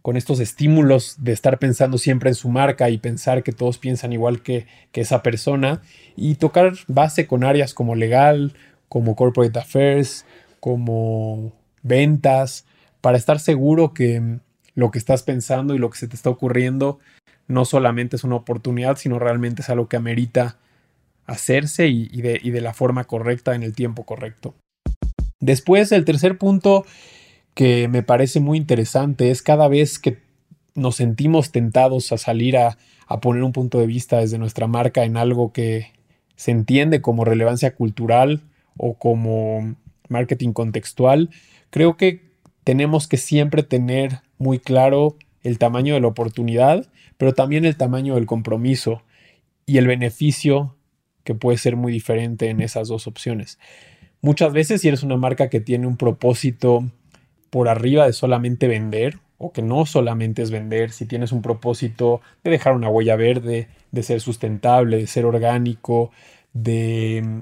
con 0.01 0.15
estos 0.15 0.39
estímulos 0.39 1.17
de 1.19 1.33
estar 1.33 1.59
pensando 1.59 1.97
siempre 1.97 2.29
en 2.29 2.35
su 2.35 2.47
marca 2.47 2.89
y 2.89 2.97
pensar 2.97 3.43
que 3.43 3.51
todos 3.51 3.77
piensan 3.77 4.13
igual 4.13 4.41
que, 4.41 4.65
esa 4.93 5.21
persona. 5.21 5.81
Y 6.15 6.35
tocar 6.35 6.73
base 6.87 7.27
con 7.27 7.43
áreas 7.43 7.73
como 7.73 7.93
legal, 7.93 8.53
como 8.87 9.17
corporate 9.17 9.59
affairs, 9.59 10.25
como 10.61 11.51
ventas, 11.83 12.65
para 13.01 13.17
estar 13.17 13.39
seguro 13.39 13.93
que 13.93 14.39
lo 14.77 14.91
que 14.91 14.99
estás 14.99 15.23
pensando 15.23 15.73
y 15.73 15.79
lo 15.79 15.89
que 15.89 15.97
se 15.97 16.07
te 16.07 16.15
está 16.15 16.29
ocurriendo 16.29 16.99
no 17.47 17.65
solamente 17.65 18.15
es 18.15 18.23
una 18.23 18.35
oportunidad, 18.35 18.97
sino 18.97 19.17
realmente 19.17 19.63
es 19.63 19.69
algo 19.71 19.89
que 19.89 19.97
amerita 19.97 20.59
hacerse 21.25 21.87
y, 21.87 22.21
de, 22.21 22.39
y 22.43 22.51
de 22.51 22.61
la 22.61 22.75
forma 22.75 23.05
correcta 23.05 23.55
en 23.55 23.63
el 23.63 23.73
tiempo 23.73 24.05
correcto. 24.05 24.53
Después, 25.39 25.91
el 25.91 26.05
tercer 26.05 26.37
punto 26.37 26.85
que 27.55 27.87
me 27.87 28.03
parece 28.03 28.39
muy 28.39 28.59
interesante 28.59 29.31
es 29.31 29.41
cada 29.41 29.67
vez 29.67 29.97
que 29.97 30.19
nos 30.75 30.97
sentimos 30.97 31.51
tentados 31.51 32.11
a 32.11 32.19
salir 32.19 32.55
a, 32.55 32.77
poner 33.19 33.41
un 33.41 33.53
punto 33.53 33.79
de 33.79 33.87
vista 33.87 34.19
desde 34.19 34.37
nuestra 34.37 34.67
marca 34.67 35.05
en 35.05 35.17
algo 35.17 35.53
que 35.53 35.91
se 36.35 36.51
entiende 36.51 37.01
como 37.01 37.25
relevancia 37.25 37.73
cultural 37.73 38.43
o 38.77 38.93
como 38.93 39.75
marketing 40.07 40.53
contextual, 40.53 41.31
creo 41.71 41.97
que 41.97 42.27
tenemos 42.63 43.07
que 43.07 43.17
siempre 43.17 43.63
tener 43.63 44.21
muy 44.37 44.59
claro 44.59 45.15
el 45.43 45.57
tamaño 45.57 45.93
de 45.93 46.01
la 46.01 46.07
oportunidad, 46.07 46.87
pero 47.17 47.33
también 47.33 47.65
el 47.65 47.77
tamaño 47.77 48.15
del 48.15 48.25
compromiso 48.25 49.01
y 49.65 49.77
el 49.77 49.87
beneficio 49.87 50.75
que 51.23 51.35
puede 51.35 51.57
ser 51.57 51.75
muy 51.75 51.91
diferente 51.91 52.49
en 52.49 52.61
esas 52.61 52.87
dos 52.87 53.07
opciones. 53.07 53.59
Muchas 54.21 54.53
veces 54.53 54.81
si 54.81 54.87
eres 54.87 55.03
una 55.03 55.17
marca 55.17 55.49
que 55.49 55.59
tiene 55.59 55.87
un 55.87 55.97
propósito 55.97 56.85
por 57.49 57.69
arriba 57.69 58.05
de 58.05 58.13
solamente 58.13 58.67
vender 58.67 59.19
o 59.37 59.51
que 59.51 59.61
no 59.61 59.85
solamente 59.85 60.41
es 60.41 60.51
vender, 60.51 60.91
si 60.91 61.05
tienes 61.05 61.31
un 61.31 61.41
propósito 61.41 62.21
de 62.43 62.51
dejar 62.51 62.73
una 62.73 62.89
huella 62.89 63.15
verde, 63.15 63.67
de 63.91 64.03
ser 64.03 64.19
sustentable, 64.19 64.97
de 64.97 65.07
ser 65.07 65.25
orgánico, 65.25 66.11
de 66.53 67.21
mm, 67.23 67.41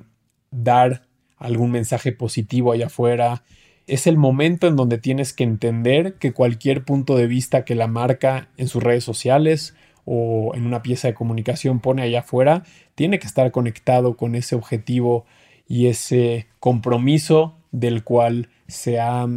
dar 0.52 1.04
algún 1.38 1.72
mensaje 1.72 2.12
positivo 2.12 2.72
allá 2.72 2.88
afuera, 2.88 3.44
es 3.88 4.08
el 4.08 4.18
momento 4.18 4.68
en 4.68 4.76
donde 4.76 4.98
tienes 4.98 5.34
que 5.34 5.44
entender 5.44 6.16
que 6.16 6.34
cualquier 6.34 6.84
punto 6.84 7.16
de 7.16 7.28
vista 7.28 7.66
que 7.66 7.76
la 7.76 7.88
marca 7.88 8.50
en 8.58 8.68
sus 8.68 8.82
redes 8.82 9.04
sociales 9.04 9.76
o 10.06 10.54
en 10.56 10.66
una 10.66 10.82
pieza 10.82 11.08
de 11.08 11.14
comunicación 11.14 11.80
pone 11.80 12.02
allá 12.02 12.20
afuera, 12.20 12.64
tiene 12.96 13.20
que 13.20 13.28
estar 13.28 13.52
conectado 13.52 14.18
con 14.18 14.36
ese 14.36 14.56
objetivo 14.56 15.26
y 15.68 15.88
ese 15.88 16.48
compromiso 16.60 17.56
del 17.72 18.04
cual 18.04 18.50
se 18.68 19.00
ha 19.00 19.28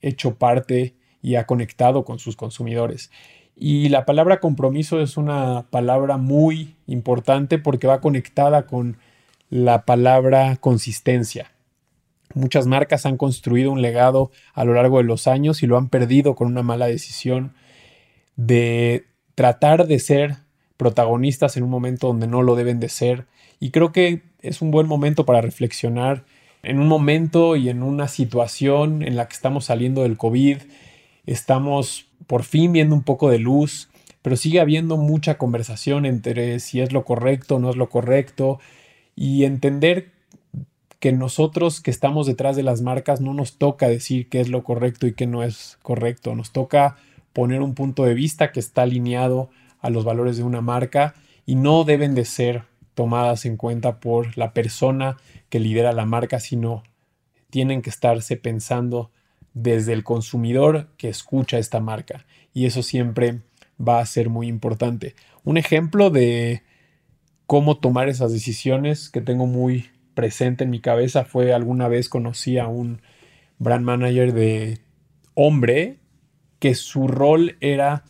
hecho 0.00 0.36
parte 0.36 0.94
y 1.22 1.34
ha 1.34 1.46
conectado 1.46 2.04
con 2.04 2.18
sus 2.18 2.36
consumidores. 2.36 3.10
Y 3.56 3.88
la 3.88 4.04
palabra 4.04 4.38
compromiso 4.38 5.00
es 5.00 5.16
una 5.16 5.66
palabra 5.70 6.18
muy 6.18 6.76
importante 6.86 7.58
porque 7.58 7.86
va 7.86 8.00
conectada 8.00 8.66
con 8.66 8.98
la 9.48 9.84
palabra 9.84 10.56
consistencia. 10.56 11.55
Muchas 12.34 12.66
marcas 12.66 13.06
han 13.06 13.16
construido 13.16 13.70
un 13.70 13.82
legado 13.82 14.30
a 14.54 14.64
lo 14.64 14.74
largo 14.74 14.98
de 14.98 15.04
los 15.04 15.26
años 15.26 15.62
y 15.62 15.66
lo 15.66 15.76
han 15.76 15.88
perdido 15.88 16.34
con 16.34 16.48
una 16.48 16.62
mala 16.62 16.86
decisión 16.86 17.54
de 18.36 19.06
tratar 19.34 19.86
de 19.86 19.98
ser 19.98 20.36
protagonistas 20.76 21.56
en 21.56 21.62
un 21.62 21.70
momento 21.70 22.08
donde 22.08 22.26
no 22.26 22.42
lo 22.42 22.56
deben 22.56 22.80
de 22.80 22.88
ser. 22.88 23.26
Y 23.60 23.70
creo 23.70 23.92
que 23.92 24.22
es 24.40 24.60
un 24.60 24.70
buen 24.70 24.86
momento 24.86 25.24
para 25.24 25.40
reflexionar 25.40 26.24
en 26.62 26.80
un 26.80 26.88
momento 26.88 27.56
y 27.56 27.68
en 27.68 27.82
una 27.82 28.08
situación 28.08 29.02
en 29.02 29.16
la 29.16 29.28
que 29.28 29.34
estamos 29.34 29.66
saliendo 29.66 30.02
del 30.02 30.16
COVID, 30.16 30.58
estamos 31.24 32.06
por 32.26 32.42
fin 32.42 32.72
viendo 32.72 32.94
un 32.94 33.02
poco 33.02 33.30
de 33.30 33.38
luz, 33.38 33.88
pero 34.20 34.36
sigue 34.36 34.58
habiendo 34.58 34.96
mucha 34.96 35.38
conversación 35.38 36.06
entre 36.06 36.58
si 36.58 36.80
es 36.80 36.92
lo 36.92 37.04
correcto 37.04 37.56
o 37.56 37.58
no 37.60 37.70
es 37.70 37.76
lo 37.76 37.88
correcto 37.88 38.58
y 39.14 39.44
entender 39.44 40.10
que 41.06 41.12
nosotros 41.12 41.80
que 41.80 41.92
estamos 41.92 42.26
detrás 42.26 42.56
de 42.56 42.64
las 42.64 42.82
marcas 42.82 43.20
no 43.20 43.32
nos 43.32 43.58
toca 43.58 43.86
decir 43.86 44.28
qué 44.28 44.40
es 44.40 44.48
lo 44.48 44.64
correcto 44.64 45.06
y 45.06 45.12
qué 45.12 45.28
no 45.28 45.44
es 45.44 45.78
correcto, 45.82 46.34
nos 46.34 46.50
toca 46.50 46.96
poner 47.32 47.62
un 47.62 47.76
punto 47.76 48.02
de 48.02 48.12
vista 48.12 48.50
que 48.50 48.58
está 48.58 48.82
alineado 48.82 49.48
a 49.78 49.88
los 49.88 50.04
valores 50.04 50.36
de 50.36 50.42
una 50.42 50.62
marca 50.62 51.14
y 51.44 51.54
no 51.54 51.84
deben 51.84 52.16
de 52.16 52.24
ser 52.24 52.64
tomadas 52.94 53.46
en 53.46 53.56
cuenta 53.56 54.00
por 54.00 54.36
la 54.36 54.52
persona 54.52 55.16
que 55.48 55.60
lidera 55.60 55.92
la 55.92 56.06
marca, 56.06 56.40
sino 56.40 56.82
tienen 57.50 57.82
que 57.82 57.90
estarse 57.90 58.36
pensando 58.36 59.12
desde 59.54 59.92
el 59.92 60.02
consumidor 60.02 60.88
que 60.96 61.08
escucha 61.08 61.58
esta 61.58 61.78
marca. 61.78 62.26
Y 62.52 62.66
eso 62.66 62.82
siempre 62.82 63.42
va 63.80 64.00
a 64.00 64.06
ser 64.06 64.28
muy 64.28 64.48
importante. 64.48 65.14
Un 65.44 65.56
ejemplo 65.56 66.10
de 66.10 66.64
cómo 67.46 67.76
tomar 67.76 68.08
esas 68.08 68.32
decisiones 68.32 69.08
que 69.08 69.20
tengo 69.20 69.46
muy 69.46 69.86
presente 70.16 70.64
en 70.64 70.70
mi 70.70 70.80
cabeza 70.80 71.24
fue 71.24 71.52
alguna 71.52 71.86
vez 71.86 72.08
conocí 72.08 72.58
a 72.58 72.66
un 72.66 73.02
brand 73.58 73.84
manager 73.84 74.32
de 74.32 74.78
hombre 75.34 75.98
que 76.58 76.74
su 76.74 77.06
rol 77.06 77.56
era 77.60 78.02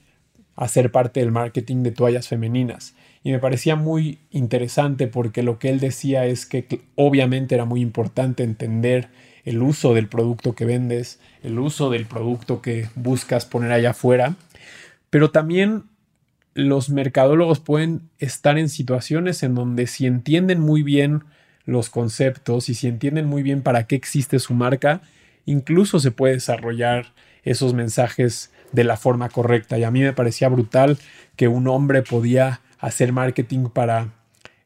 hacer 0.55 0.91
parte 0.91 1.21
del 1.21 1.33
marketing 1.33 1.83
de 1.83 1.91
toallas 1.91 2.29
femeninas. 2.29 2.95
Y 3.23 3.33
me 3.33 3.41
parecía 3.41 3.77
muy 3.77 4.21
interesante 4.31 5.09
porque 5.09 5.43
lo 5.43 5.59
que 5.59 5.69
él 5.69 5.81
decía 5.81 6.25
es 6.27 6.47
que 6.47 6.81
obviamente 6.95 7.57
era 7.57 7.65
muy 7.65 7.81
importante 7.81 8.45
entender 8.45 9.09
el 9.45 9.61
uso 9.63 9.93
del 9.93 10.09
producto 10.09 10.55
que 10.55 10.65
vendes, 10.65 11.21
el 11.43 11.59
uso 11.59 11.91
del 11.91 12.07
producto 12.07 12.63
que 12.63 12.89
buscas 12.95 13.45
poner 13.45 13.73
allá 13.73 13.91
afuera, 13.91 14.37
pero 15.11 15.31
también 15.31 15.85
los 16.55 16.89
mercadólogos 16.89 17.61
pueden 17.61 18.09
estar 18.19 18.59
en 18.59 18.69
situaciones 18.69 19.43
en 19.43 19.55
donde 19.55 19.87
si 19.89 20.07
entienden 20.07 20.61
muy 20.61 20.83
bien 20.83 21.25
los 21.67 21.91
conceptos 21.91 22.69
y 22.69 22.75
si 22.75 22.87
entienden 22.87 23.27
muy 23.27 23.43
bien 23.43 23.63
para 23.63 23.87
qué 23.87 23.97
existe 23.97 24.39
su 24.39 24.55
marca, 24.55 25.03
incluso 25.45 26.01
se 26.01 26.13
puede 26.13 26.35
desarrollar 26.35 27.13
esos 27.43 27.75
mensajes 27.75 28.53
de 28.73 28.85
la 28.85 28.97
forma 28.97 29.29
correcta. 29.29 29.79
Y 29.79 29.85
a 29.85 29.91
mí 29.91 30.01
me 30.01 30.13
parecía 30.13 30.49
brutal 30.49 30.99
que 31.37 31.49
un 31.49 31.69
hombre 31.69 32.03
podía 32.03 32.61
hacer 32.79 33.13
marketing 33.13 33.69
para 33.69 34.13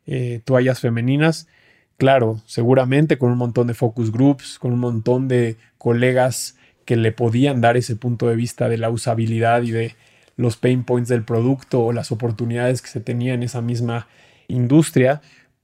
eh, 0.07 0.41
toallas 0.45 0.81
femeninas. 0.81 1.49
Claro, 1.97 2.41
seguramente 2.47 3.19
con 3.19 3.31
un 3.31 3.39
montón 3.39 3.67
de 3.67 3.75
focus 3.75 4.11
groups, 4.11 4.59
con 4.59 4.73
un 4.73 4.79
montón 4.79 5.29
de 5.29 5.57
colegas 5.79 6.57
que 6.85 6.97
le 6.97 7.13
podían 7.13 7.61
dar 7.61 7.77
ese 7.77 7.97
punto 7.97 8.29
de 8.29 8.37
vista 8.37 8.69
de 8.69 8.79
la 8.79 8.91
usabilidad 8.91 9.63
y 9.63 9.71
de 9.71 9.97
los 10.37 10.57
pain 10.57 10.85
points 10.85 11.09
del 11.09 11.25
producto 11.25 11.83
o 11.83 11.93
las 11.93 12.11
oportunidades 12.11 12.81
que 12.81 12.89
se 12.89 13.01
tenía 13.01 13.35
en 13.35 13.43
esa 13.43 13.61
misma 13.61 14.09
industria, 14.49 15.21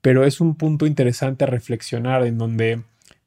pero 0.06 0.24
es 0.24 0.40
un 0.40 0.54
punto 0.54 0.86
interesante 0.86 1.42
a 1.42 1.48
reflexionar 1.48 2.24
en 2.24 2.38
donde 2.38 2.80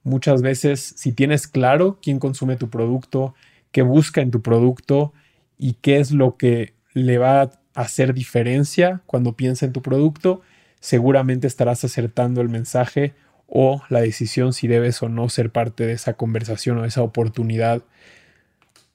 muchas 0.03 0.41
veces 0.41 0.93
si 0.95 1.11
tienes 1.11 1.45
claro 1.45 1.99
quién 2.01 2.19
consume 2.19 2.55
tu 2.55 2.69
producto, 2.69 3.35
qué 3.73 3.81
busca 3.81 4.21
en 4.21 4.31
tu 4.31 4.41
producto 4.41 5.11
y 5.57 5.73
qué 5.73 5.99
es 5.99 6.11
lo 6.11 6.37
que 6.37 6.75
le 6.93 7.17
va 7.17 7.41
a 7.41 7.51
hacer 7.73 8.13
diferencia 8.13 9.01
cuando 9.07 9.35
piensa 9.35 9.65
en 9.65 9.73
tu 9.73 9.81
producto, 9.81 10.39
seguramente 10.79 11.47
estarás 11.47 11.83
acertando 11.83 12.39
el 12.39 12.47
mensaje 12.47 13.13
o 13.45 13.81
la 13.89 13.99
decisión 13.99 14.53
si 14.53 14.69
debes 14.69 15.03
o 15.03 15.09
no 15.09 15.27
ser 15.27 15.51
parte 15.51 15.85
de 15.85 15.91
esa 15.91 16.13
conversación 16.13 16.77
o 16.77 16.85
esa 16.85 17.01
oportunidad 17.01 17.83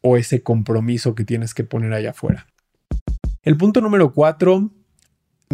o 0.00 0.16
ese 0.16 0.42
compromiso 0.42 1.14
que 1.14 1.26
tienes 1.26 1.52
que 1.52 1.64
poner 1.64 1.92
allá 1.92 2.12
afuera. 2.12 2.46
El 3.42 3.58
punto 3.58 3.82
número 3.82 4.14
cuatro, 4.14 4.70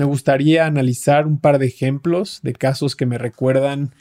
me 0.00 0.06
gustaría 0.06 0.64
analizar 0.64 1.26
un 1.26 1.38
par 1.38 1.58
de 1.58 1.66
ejemplos 1.66 2.40
de 2.42 2.54
casos 2.54 2.96
que 2.96 3.04
me 3.04 3.18
recuerdan 3.18 3.94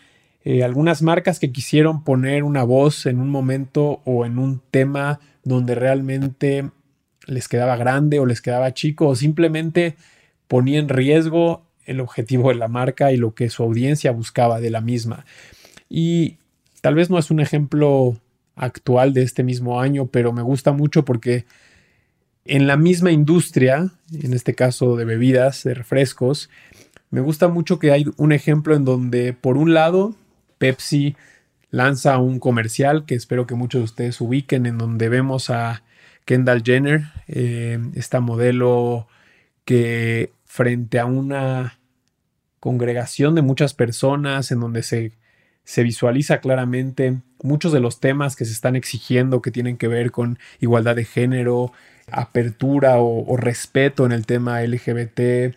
eh, 0.45 0.63
algunas 0.63 1.01
marcas 1.01 1.39
que 1.39 1.51
quisieron 1.51 2.05
poner 2.05 2.45
una 2.45 2.63
voz 2.63 3.05
en 3.05 3.19
un 3.19 3.29
momento 3.29 3.99
o 4.05 4.25
en 4.25 4.39
un 4.39 4.61
tema 4.71 5.19
donde 5.43 5.75
realmente 5.75 6.69
les 7.25 7.49
quedaba 7.49 7.75
grande 7.75 8.17
o 8.17 8.25
les 8.25 8.41
quedaba 8.41 8.73
chico 8.73 9.09
o 9.09 9.15
simplemente 9.17 9.97
ponía 10.47 10.79
en 10.79 10.87
riesgo 10.87 11.65
el 11.83 11.99
objetivo 11.99 12.47
de 12.47 12.55
la 12.55 12.69
marca 12.69 13.11
y 13.11 13.17
lo 13.17 13.35
que 13.35 13.49
su 13.49 13.61
audiencia 13.63 14.11
buscaba 14.11 14.61
de 14.61 14.69
la 14.69 14.79
misma. 14.79 15.25
Y 15.89 16.37
tal 16.79 16.95
vez 16.95 17.09
no 17.09 17.19
es 17.19 17.29
un 17.29 17.41
ejemplo 17.41 18.15
actual 18.55 19.13
de 19.13 19.23
este 19.23 19.43
mismo 19.43 19.81
año, 19.81 20.05
pero 20.05 20.31
me 20.31 20.43
gusta 20.43 20.71
mucho 20.71 21.03
porque 21.03 21.43
en 22.49 22.65
la 22.65 22.77
misma 22.77 23.11
industria, 23.11 23.91
en 24.11 24.33
este 24.33 24.55
caso 24.55 24.95
de 24.95 25.05
bebidas, 25.05 25.63
de 25.63 25.75
refrescos, 25.75 26.49
me 27.11 27.21
gusta 27.21 27.47
mucho 27.47 27.77
que 27.77 27.91
hay 27.91 28.05
un 28.17 28.31
ejemplo 28.31 28.75
en 28.75 28.85
donde 28.85 29.33
por 29.33 29.55
un 29.55 29.75
lado 29.75 30.15
Pepsi 30.57 31.15
lanza 31.69 32.17
un 32.17 32.39
comercial 32.39 33.05
que 33.05 33.13
espero 33.13 33.45
que 33.45 33.53
muchos 33.53 33.81
de 33.81 33.85
ustedes 33.85 34.19
ubiquen, 34.19 34.65
en 34.65 34.79
donde 34.79 35.09
vemos 35.09 35.51
a 35.51 35.83
Kendall 36.25 36.63
Jenner, 36.63 37.03
eh, 37.27 37.79
esta 37.93 38.19
modelo 38.19 39.07
que 39.63 40.31
frente 40.45 40.97
a 40.99 41.05
una 41.05 41.77
congregación 42.59 43.35
de 43.35 43.43
muchas 43.43 43.75
personas, 43.75 44.51
en 44.51 44.59
donde 44.59 44.81
se 44.81 45.11
se 45.69 45.83
visualiza 45.83 46.39
claramente 46.39 47.21
muchos 47.43 47.71
de 47.71 47.79
los 47.79 47.99
temas 47.99 48.35
que 48.35 48.43
se 48.43 48.53
están 48.53 48.75
exigiendo 48.75 49.43
que 49.43 49.51
tienen 49.51 49.77
que 49.77 49.87
ver 49.87 50.09
con 50.09 50.39
igualdad 50.59 50.95
de 50.95 51.05
género, 51.05 51.71
apertura 52.11 52.95
o, 52.99 53.37
respeto 53.37 54.05
en 54.05 54.11
el 54.11 54.25
tema 54.25 54.61
LGBT, 54.61 55.55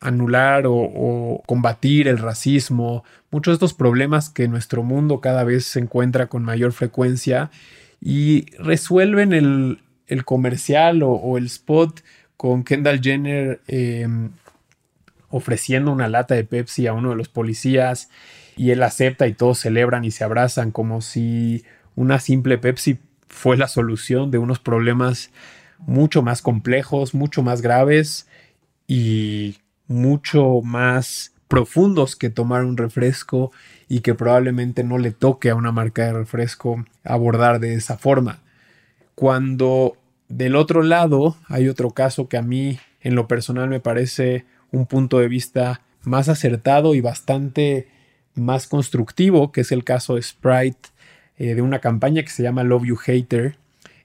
anular 0.00 0.64
o, 0.66 1.42
combatir 1.46 2.08
el 2.08 2.18
racismo, 2.18 3.04
muchos 3.30 3.52
de 3.52 3.54
estos 3.56 3.74
problemas 3.74 4.30
que 4.30 4.48
nuestro 4.48 4.82
mundo 4.82 5.20
cada 5.20 5.44
vez 5.44 5.64
se 5.64 5.80
encuentra 5.80 6.26
con 6.26 6.44
mayor 6.44 6.72
frecuencia 6.72 7.50
y 8.00 8.46
resuelven 8.58 9.32
el, 9.32 9.78
comercial 10.24 11.02
o, 11.02 11.36
el 11.38 11.46
spot 11.46 12.02
con 12.36 12.62
Kendall 12.62 13.00
Jenner 13.00 13.60
em, 13.66 14.30
ofreciendo 15.30 15.90
una 15.90 16.08
lata 16.08 16.34
de 16.34 16.44
Pepsi 16.44 16.86
a 16.86 16.92
uno 16.92 17.10
de 17.10 17.16
los 17.16 17.28
policías 17.28 18.10
y 18.56 18.70
él 18.70 18.82
acepta 18.82 19.26
y 19.26 19.32
todos 19.32 19.58
celebran 19.58 20.04
y 20.04 20.10
se 20.10 20.22
abrazan 20.22 20.70
como 20.70 21.00
si 21.00 21.64
una 21.96 22.20
simple 22.20 22.58
Pepsi 22.58 22.98
fue 23.28 23.56
la 23.56 23.66
solución 23.66 24.30
de 24.30 24.38
unos 24.38 24.60
problemas 24.60 25.30
mucho 25.78 26.22
más 26.22 26.42
complejos, 26.42 27.14
mucho 27.14 27.42
más 27.42 27.62
graves 27.62 28.26
y 28.86 29.58
mucho 29.86 30.60
más 30.62 31.32
profundos 31.48 32.16
que 32.16 32.30
tomar 32.30 32.64
un 32.64 32.76
refresco 32.76 33.52
y 33.88 34.00
que 34.00 34.14
probablemente 34.14 34.82
no 34.82 34.98
le 34.98 35.10
toque 35.10 35.50
a 35.50 35.54
una 35.54 35.72
marca 35.72 36.04
de 36.06 36.12
refresco 36.12 36.84
abordar 37.04 37.60
de 37.60 37.74
esa 37.74 37.98
forma. 37.98 38.40
Cuando 39.14 39.96
del 40.28 40.56
otro 40.56 40.82
lado 40.82 41.36
hay 41.48 41.68
otro 41.68 41.90
caso 41.90 42.28
que 42.28 42.36
a 42.36 42.42
mí 42.42 42.78
en 43.00 43.14
lo 43.14 43.28
personal 43.28 43.68
me 43.68 43.80
parece 43.80 44.46
un 44.72 44.86
punto 44.86 45.18
de 45.18 45.28
vista 45.28 45.82
más 46.02 46.28
acertado 46.28 46.94
y 46.94 47.00
bastante 47.00 47.88
más 48.34 48.66
constructivo, 48.66 49.52
que 49.52 49.60
es 49.60 49.72
el 49.72 49.84
caso 49.84 50.16
de 50.16 50.22
Sprite, 50.22 50.88
eh, 51.38 51.54
de 51.54 51.62
una 51.62 51.78
campaña 51.78 52.22
que 52.22 52.30
se 52.30 52.42
llama 52.42 52.64
Love 52.64 52.86
You 52.86 52.96
Hater, 52.96 53.56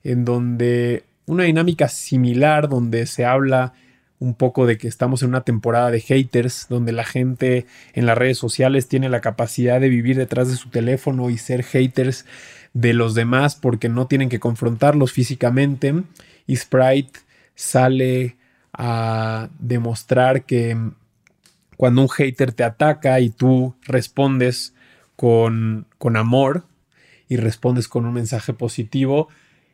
en 0.04 0.26
donde 0.26 1.04
una 1.30 1.44
dinámica 1.44 1.88
similar, 1.88 2.70
donde 2.70 3.06
se 3.06 3.24
habla 3.24 3.74
un 4.18 4.34
poco 4.34 4.66
de 4.66 4.78
que 4.78 4.88
estamos 4.88 5.22
en 5.22 5.30
una 5.30 5.42
temporada 5.42 5.92
de 5.92 6.02
haters, 6.02 6.66
donde 6.70 6.92
la 6.92 7.06
gente 7.06 7.68
en 7.94 8.08
las 8.08 8.18
redes 8.18 8.38
sociales 8.38 8.88
tiene 8.88 9.10
la 9.10 9.22
capacidad 9.22 9.80
de 9.80 9.90
vivir 9.90 10.18
detrás 10.18 10.50
de 10.50 10.56
su 10.56 10.70
teléfono 10.70 11.30
y 11.30 11.38
ser 11.38 11.64
haters 11.64 12.26
de 12.74 12.94
los 12.94 13.14
demás 13.14 13.56
porque 13.56 13.90
no 13.90 14.08
tienen 14.08 14.28
que 14.28 14.40
confrontarlos 14.40 15.14
físicamente. 15.14 15.94
Y 16.48 16.56
Sprite 16.56 17.20
sale 17.54 18.36
a 18.74 19.50
demostrar 19.60 20.44
que 20.44 20.76
cuando 21.78 22.02
un 22.02 22.10
hater 22.10 22.54
te 22.54 22.64
ataca 22.64 23.20
y 23.20 23.30
tú 23.30 23.76
respondes 23.84 24.74
con, 25.16 25.86
con 26.00 26.18
amor 26.18 26.66
y 27.30 27.38
respondes 27.38 27.88
con 27.88 28.08
un 28.08 28.14
mensaje 28.14 28.54
positivo, 28.54 29.30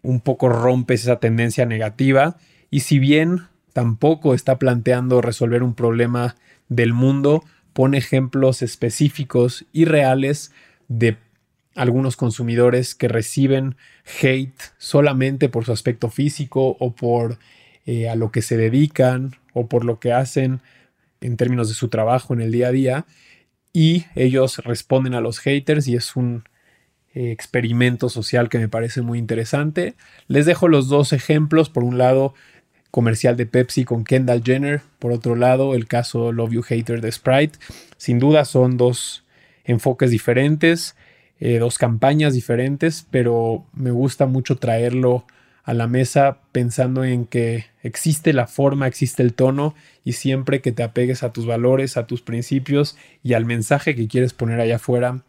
un 0.05 0.21
poco 0.21 0.49
rompes 0.49 1.03
esa 1.03 1.19
tendencia 1.19 1.65
negativa. 1.65 2.37
Y 2.69 2.81
si 2.81 2.99
bien 2.99 3.41
tampoco 3.73 4.33
está 4.33 4.57
planteando 4.57 5.21
resolver 5.21 5.63
un 5.63 5.75
problema 5.75 6.35
del 6.69 6.93
mundo, 6.93 7.43
pone 7.73 7.97
ejemplos 7.97 8.61
específicos 8.61 9.65
y 9.73 9.85
reales 9.85 10.51
de 10.87 11.17
algunos 11.75 12.15
consumidores 12.15 12.95
que 12.95 13.09
reciben 13.09 13.75
hate 14.21 14.61
solamente 14.77 15.49
por 15.49 15.65
su 15.65 15.73
aspecto 15.73 16.09
físico 16.09 16.77
o 16.79 16.95
por 16.95 17.37
eh, 17.85 18.07
a 18.07 18.15
lo 18.15 18.31
que 18.31 18.41
se 18.41 18.55
dedican 18.55 19.35
o 19.53 19.67
por 19.67 19.83
lo 19.83 19.99
que 19.99 20.13
hacen 20.13 20.61
en 21.19 21.37
términos 21.37 21.67
de 21.67 21.75
su 21.75 21.89
trabajo 21.89 22.33
en 22.33 22.41
el 22.41 22.51
día 22.51 22.69
a 22.69 22.71
día. 22.71 23.05
Y 23.73 24.05
ellos 24.15 24.59
responden 24.59 25.15
a 25.15 25.21
los 25.21 25.39
haters 25.39 25.87
y 25.87 25.95
es 25.95 26.15
un 26.15 26.45
experimento 27.15 28.09
social 28.09 28.49
que 28.49 28.59
me 28.59 28.67
parece 28.67 29.01
muy 29.01 29.17
interesante. 29.17 29.95
Les 30.27 30.45
dejo 30.45 30.67
los 30.67 30.89
dos 30.89 31.13
ejemplos. 31.13 31.69
Por 31.69 31.83
un 31.83 31.97
lado, 31.97 32.33
comercial 32.91 33.35
de 33.35 33.45
Pepsi 33.45 33.83
con 33.83 34.03
Kendall 34.03 34.43
Jenner. 34.43 34.81
Por 34.99 35.11
otro 35.11 35.35
lado, 35.35 35.75
el 35.75 35.85
caso 35.85 36.31
Love 36.31 36.51
You 36.51 36.61
Hater 36.61 37.01
de 37.01 37.11
Sprite. 37.11 37.59
Sin 37.97 38.19
duda 38.19 38.45
son 38.45 38.77
dos 38.77 39.25
enfoques 39.65 40.11
diferentes, 40.11 40.95
eh, 41.39 41.57
dos 41.57 41.77
campañas 41.77 42.33
diferentes, 42.33 43.05
pero 43.11 43.65
me 43.73 43.91
gusta 43.91 44.27
mucho 44.27 44.57
traerlo 44.57 45.25
a 45.65 45.73
la 45.73 45.87
mesa 45.87 46.37
pensando 46.51 47.03
en 47.03 47.25
que 47.25 47.65
existe 47.81 48.31
la 48.31 48.47
forma, 48.47 48.87
existe 48.87 49.23
el 49.23 49.33
tono 49.33 49.73
y 50.03 50.13
siempre 50.13 50.61
que 50.61 50.71
te 50.71 50.83
apegues 50.83 51.23
a 51.23 51.33
tus 51.33 51.45
valores, 51.45 51.97
a 51.97 52.07
tus 52.07 52.21
principios 52.21 52.95
y 53.23 53.33
al 53.33 53.45
mensaje 53.45 53.95
que 53.95 54.07
quieres 54.07 54.31
poner 54.33 54.61
allá 54.61 54.75
afuera, 54.75 55.23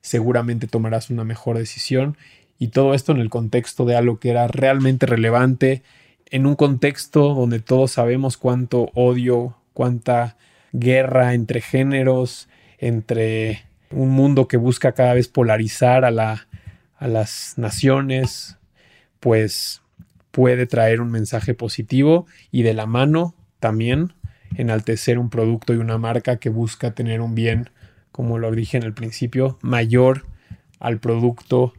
seguramente 0.00 0.66
tomarás 0.66 1.10
una 1.10 1.24
mejor 1.24 1.58
decisión. 1.58 2.16
Y 2.58 2.68
todo 2.68 2.94
esto 2.94 3.12
en 3.12 3.18
el 3.18 3.30
contexto 3.30 3.84
de 3.84 3.96
algo 3.96 4.18
que 4.18 4.30
era 4.30 4.46
realmente 4.48 5.06
relevante, 5.06 5.82
en 6.26 6.46
un 6.46 6.54
contexto 6.54 7.34
donde 7.34 7.58
todos 7.58 7.92
sabemos 7.92 8.36
cuánto 8.36 8.90
odio, 8.94 9.56
cuánta 9.72 10.36
guerra 10.72 11.34
entre 11.34 11.60
géneros, 11.60 12.48
entre 12.78 13.64
un 13.90 14.10
mundo 14.10 14.46
que 14.46 14.56
busca 14.56 14.92
cada 14.92 15.14
vez 15.14 15.28
polarizar 15.28 16.04
a, 16.04 16.10
la, 16.10 16.46
a 16.96 17.08
las 17.08 17.54
naciones, 17.56 18.56
pues 19.18 19.82
puede 20.30 20.66
traer 20.66 21.00
un 21.00 21.10
mensaje 21.10 21.54
positivo 21.54 22.26
y 22.52 22.62
de 22.62 22.74
la 22.74 22.86
mano 22.86 23.34
también 23.58 24.12
enaltecer 24.56 25.18
un 25.18 25.30
producto 25.30 25.74
y 25.74 25.78
una 25.78 25.98
marca 25.98 26.36
que 26.36 26.50
busca 26.50 26.92
tener 26.92 27.20
un 27.20 27.34
bien 27.34 27.70
como 28.20 28.36
lo 28.36 28.50
dije 28.50 28.76
en 28.76 28.82
el 28.82 28.92
principio, 28.92 29.56
mayor 29.62 30.26
al 30.78 30.98
producto 30.98 31.72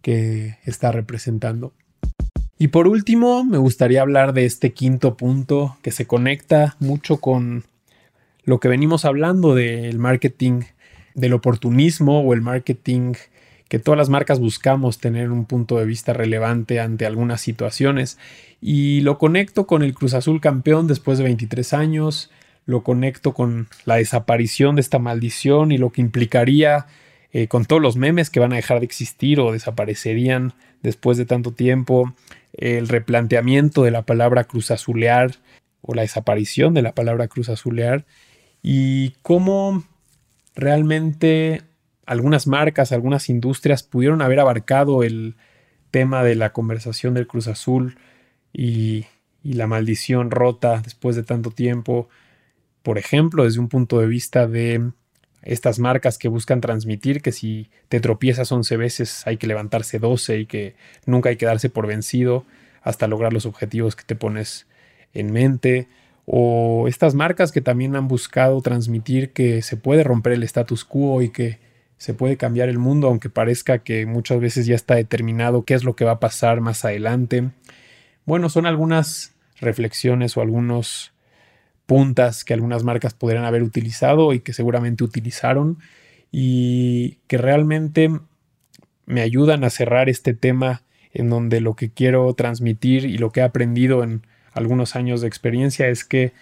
que 0.00 0.58
está 0.64 0.92
representando. 0.92 1.72
Y 2.56 2.68
por 2.68 2.86
último, 2.86 3.42
me 3.42 3.58
gustaría 3.58 4.00
hablar 4.00 4.32
de 4.32 4.44
este 4.44 4.72
quinto 4.72 5.16
punto 5.16 5.76
que 5.82 5.90
se 5.90 6.06
conecta 6.06 6.76
mucho 6.78 7.16
con 7.16 7.64
lo 8.44 8.60
que 8.60 8.68
venimos 8.68 9.04
hablando 9.04 9.56
del 9.56 9.98
marketing, 9.98 10.60
del 11.16 11.32
oportunismo 11.32 12.20
o 12.20 12.32
el 12.32 12.42
marketing 12.42 13.14
que 13.68 13.80
todas 13.80 13.98
las 13.98 14.08
marcas 14.08 14.38
buscamos 14.38 14.98
tener 14.98 15.32
un 15.32 15.46
punto 15.46 15.80
de 15.80 15.84
vista 15.84 16.12
relevante 16.12 16.78
ante 16.78 17.06
algunas 17.06 17.40
situaciones. 17.40 18.18
Y 18.60 19.00
lo 19.00 19.18
conecto 19.18 19.66
con 19.66 19.82
el 19.82 19.94
Cruz 19.94 20.14
Azul 20.14 20.40
campeón 20.40 20.86
después 20.86 21.18
de 21.18 21.24
23 21.24 21.72
años, 21.72 22.30
lo 22.64 22.82
conecto 22.82 23.34
con 23.34 23.68
la 23.84 23.96
desaparición 23.96 24.76
de 24.76 24.82
esta 24.82 24.98
maldición 24.98 25.72
y 25.72 25.78
lo 25.78 25.90
que 25.90 26.00
implicaría 26.00 26.86
eh, 27.32 27.48
con 27.48 27.64
todos 27.64 27.80
los 27.80 27.96
memes 27.96 28.30
que 28.30 28.40
van 28.40 28.52
a 28.52 28.56
dejar 28.56 28.80
de 28.80 28.86
existir 28.86 29.40
o 29.40 29.52
desaparecerían 29.52 30.52
después 30.82 31.16
de 31.16 31.24
tanto 31.24 31.52
tiempo, 31.52 32.14
el 32.52 32.88
replanteamiento 32.88 33.84
de 33.84 33.90
la 33.90 34.02
palabra 34.02 34.44
cruz 34.44 34.70
azulear 34.70 35.36
o 35.80 35.94
la 35.94 36.02
desaparición 36.02 36.74
de 36.74 36.82
la 36.82 36.92
palabra 36.92 37.28
cruz 37.28 37.48
azulear 37.48 38.04
y 38.62 39.14
cómo 39.22 39.82
realmente 40.54 41.62
algunas 42.04 42.46
marcas, 42.46 42.92
algunas 42.92 43.28
industrias 43.28 43.82
pudieron 43.82 44.22
haber 44.22 44.40
abarcado 44.40 45.02
el 45.02 45.36
tema 45.90 46.22
de 46.22 46.34
la 46.34 46.52
conversación 46.52 47.14
del 47.14 47.26
Cruz 47.26 47.48
Azul 47.48 47.96
y 48.52 49.06
la 49.42 49.66
maldición 49.66 50.30
rota 50.30 50.80
después 50.82 51.16
de 51.16 51.22
tanto 51.22 51.50
tiempo 51.50 52.08
por 52.82 52.98
ejemplo, 52.98 53.44
desde 53.44 53.60
un 53.60 53.68
punto 53.68 53.98
de 54.00 54.06
vista 54.06 54.46
de 54.46 54.92
estas 55.42 55.78
marcas 55.78 56.18
que 56.18 56.28
buscan 56.28 56.60
transmitir 56.60 57.20
que 57.20 57.32
si 57.32 57.68
te 57.88 58.00
tropiezas 58.00 58.52
11 58.52 58.76
veces 58.76 59.26
hay 59.26 59.36
que 59.36 59.46
levantarse 59.46 59.98
12 59.98 60.40
y 60.40 60.46
que 60.46 60.74
nunca 61.04 61.30
hay 61.30 61.36
que 61.36 61.46
darse 61.46 61.68
por 61.68 61.86
vencido 61.86 62.44
hasta 62.82 63.08
lograr 63.08 63.32
los 63.32 63.46
objetivos 63.46 63.96
que 63.96 64.04
te 64.04 64.14
pones 64.14 64.66
en 65.14 65.32
mente. 65.32 65.88
O 66.24 66.86
estas 66.86 67.14
marcas 67.14 67.50
que 67.50 67.60
también 67.60 67.96
han 67.96 68.08
buscado 68.08 68.60
transmitir 68.60 69.32
que 69.32 69.62
se 69.62 69.76
puede 69.76 70.04
romper 70.04 70.32
el 70.32 70.42
status 70.44 70.84
quo 70.84 71.22
y 71.22 71.30
que 71.30 71.58
se 71.96 72.14
puede 72.14 72.36
cambiar 72.36 72.68
el 72.68 72.78
mundo, 72.78 73.08
aunque 73.08 73.30
parezca 73.30 73.78
que 73.78 74.06
muchas 74.06 74.40
veces 74.40 74.66
ya 74.66 74.74
está 74.74 74.94
determinado 74.94 75.64
qué 75.64 75.74
es 75.74 75.84
lo 75.84 75.94
que 75.94 76.04
va 76.04 76.12
a 76.12 76.20
pasar 76.20 76.60
más 76.60 76.84
adelante. 76.84 77.50
Bueno, 78.24 78.48
son 78.48 78.66
algunas 78.66 79.34
reflexiones 79.60 80.36
o 80.36 80.40
algunos 80.40 81.11
puntas 81.86 82.44
que 82.44 82.54
algunas 82.54 82.84
marcas 82.84 83.14
podrían 83.14 83.44
haber 83.44 83.62
utilizado 83.62 84.32
y 84.32 84.40
que 84.40 84.52
seguramente 84.52 85.04
utilizaron 85.04 85.78
y 86.30 87.18
que 87.26 87.38
realmente 87.38 88.10
me 89.06 89.20
ayudan 89.20 89.64
a 89.64 89.70
cerrar 89.70 90.08
este 90.08 90.34
tema 90.34 90.82
en 91.12 91.28
donde 91.28 91.60
lo 91.60 91.74
que 91.74 91.90
quiero 91.90 92.32
transmitir 92.34 93.04
y 93.04 93.18
lo 93.18 93.30
que 93.30 93.40
he 93.40 93.42
aprendido 93.42 94.02
en 94.02 94.22
algunos 94.52 94.96
años 94.96 95.20
de 95.20 95.28
experiencia 95.28 95.88
es 95.88 96.04
que 96.04 96.32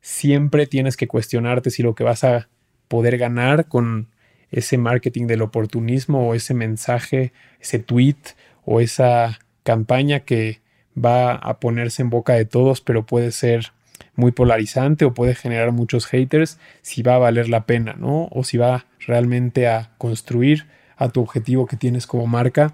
siempre 0.00 0.66
tienes 0.66 0.96
que 0.96 1.08
cuestionarte 1.08 1.70
si 1.70 1.82
lo 1.82 1.94
que 1.94 2.04
vas 2.04 2.24
a 2.24 2.48
poder 2.88 3.18
ganar 3.18 3.66
con 3.68 4.08
ese 4.50 4.78
marketing 4.78 5.26
del 5.26 5.42
oportunismo 5.42 6.28
o 6.28 6.34
ese 6.34 6.54
mensaje, 6.54 7.32
ese 7.60 7.78
tweet 7.78 8.16
o 8.64 8.80
esa 8.80 9.38
campaña 9.62 10.20
que 10.20 10.60
va 10.96 11.34
a 11.34 11.60
ponerse 11.60 12.02
en 12.02 12.10
boca 12.10 12.34
de 12.34 12.44
todos, 12.44 12.80
pero 12.80 13.06
puede 13.06 13.30
ser 13.30 13.72
muy 14.14 14.32
polarizante 14.32 15.04
o 15.04 15.14
puede 15.14 15.34
generar 15.34 15.72
muchos 15.72 16.06
haters 16.06 16.58
si 16.82 17.02
va 17.02 17.14
a 17.14 17.18
valer 17.18 17.48
la 17.48 17.66
pena, 17.66 17.94
¿no? 17.94 18.28
O 18.30 18.44
si 18.44 18.58
va 18.58 18.86
realmente 19.06 19.68
a 19.68 19.90
construir 19.98 20.66
a 20.96 21.08
tu 21.08 21.20
objetivo 21.20 21.66
que 21.66 21.76
tienes 21.76 22.06
como 22.06 22.26
marca 22.26 22.72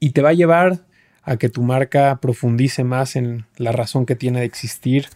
y 0.00 0.10
te 0.10 0.22
va 0.22 0.30
a 0.30 0.34
llevar 0.34 0.80
a 1.22 1.36
que 1.36 1.48
tu 1.48 1.62
marca 1.62 2.18
profundice 2.20 2.84
más 2.84 3.16
en 3.16 3.46
la 3.56 3.72
razón 3.72 4.06
que 4.06 4.16
tiene 4.16 4.40
de 4.40 4.46
existir 4.46 5.08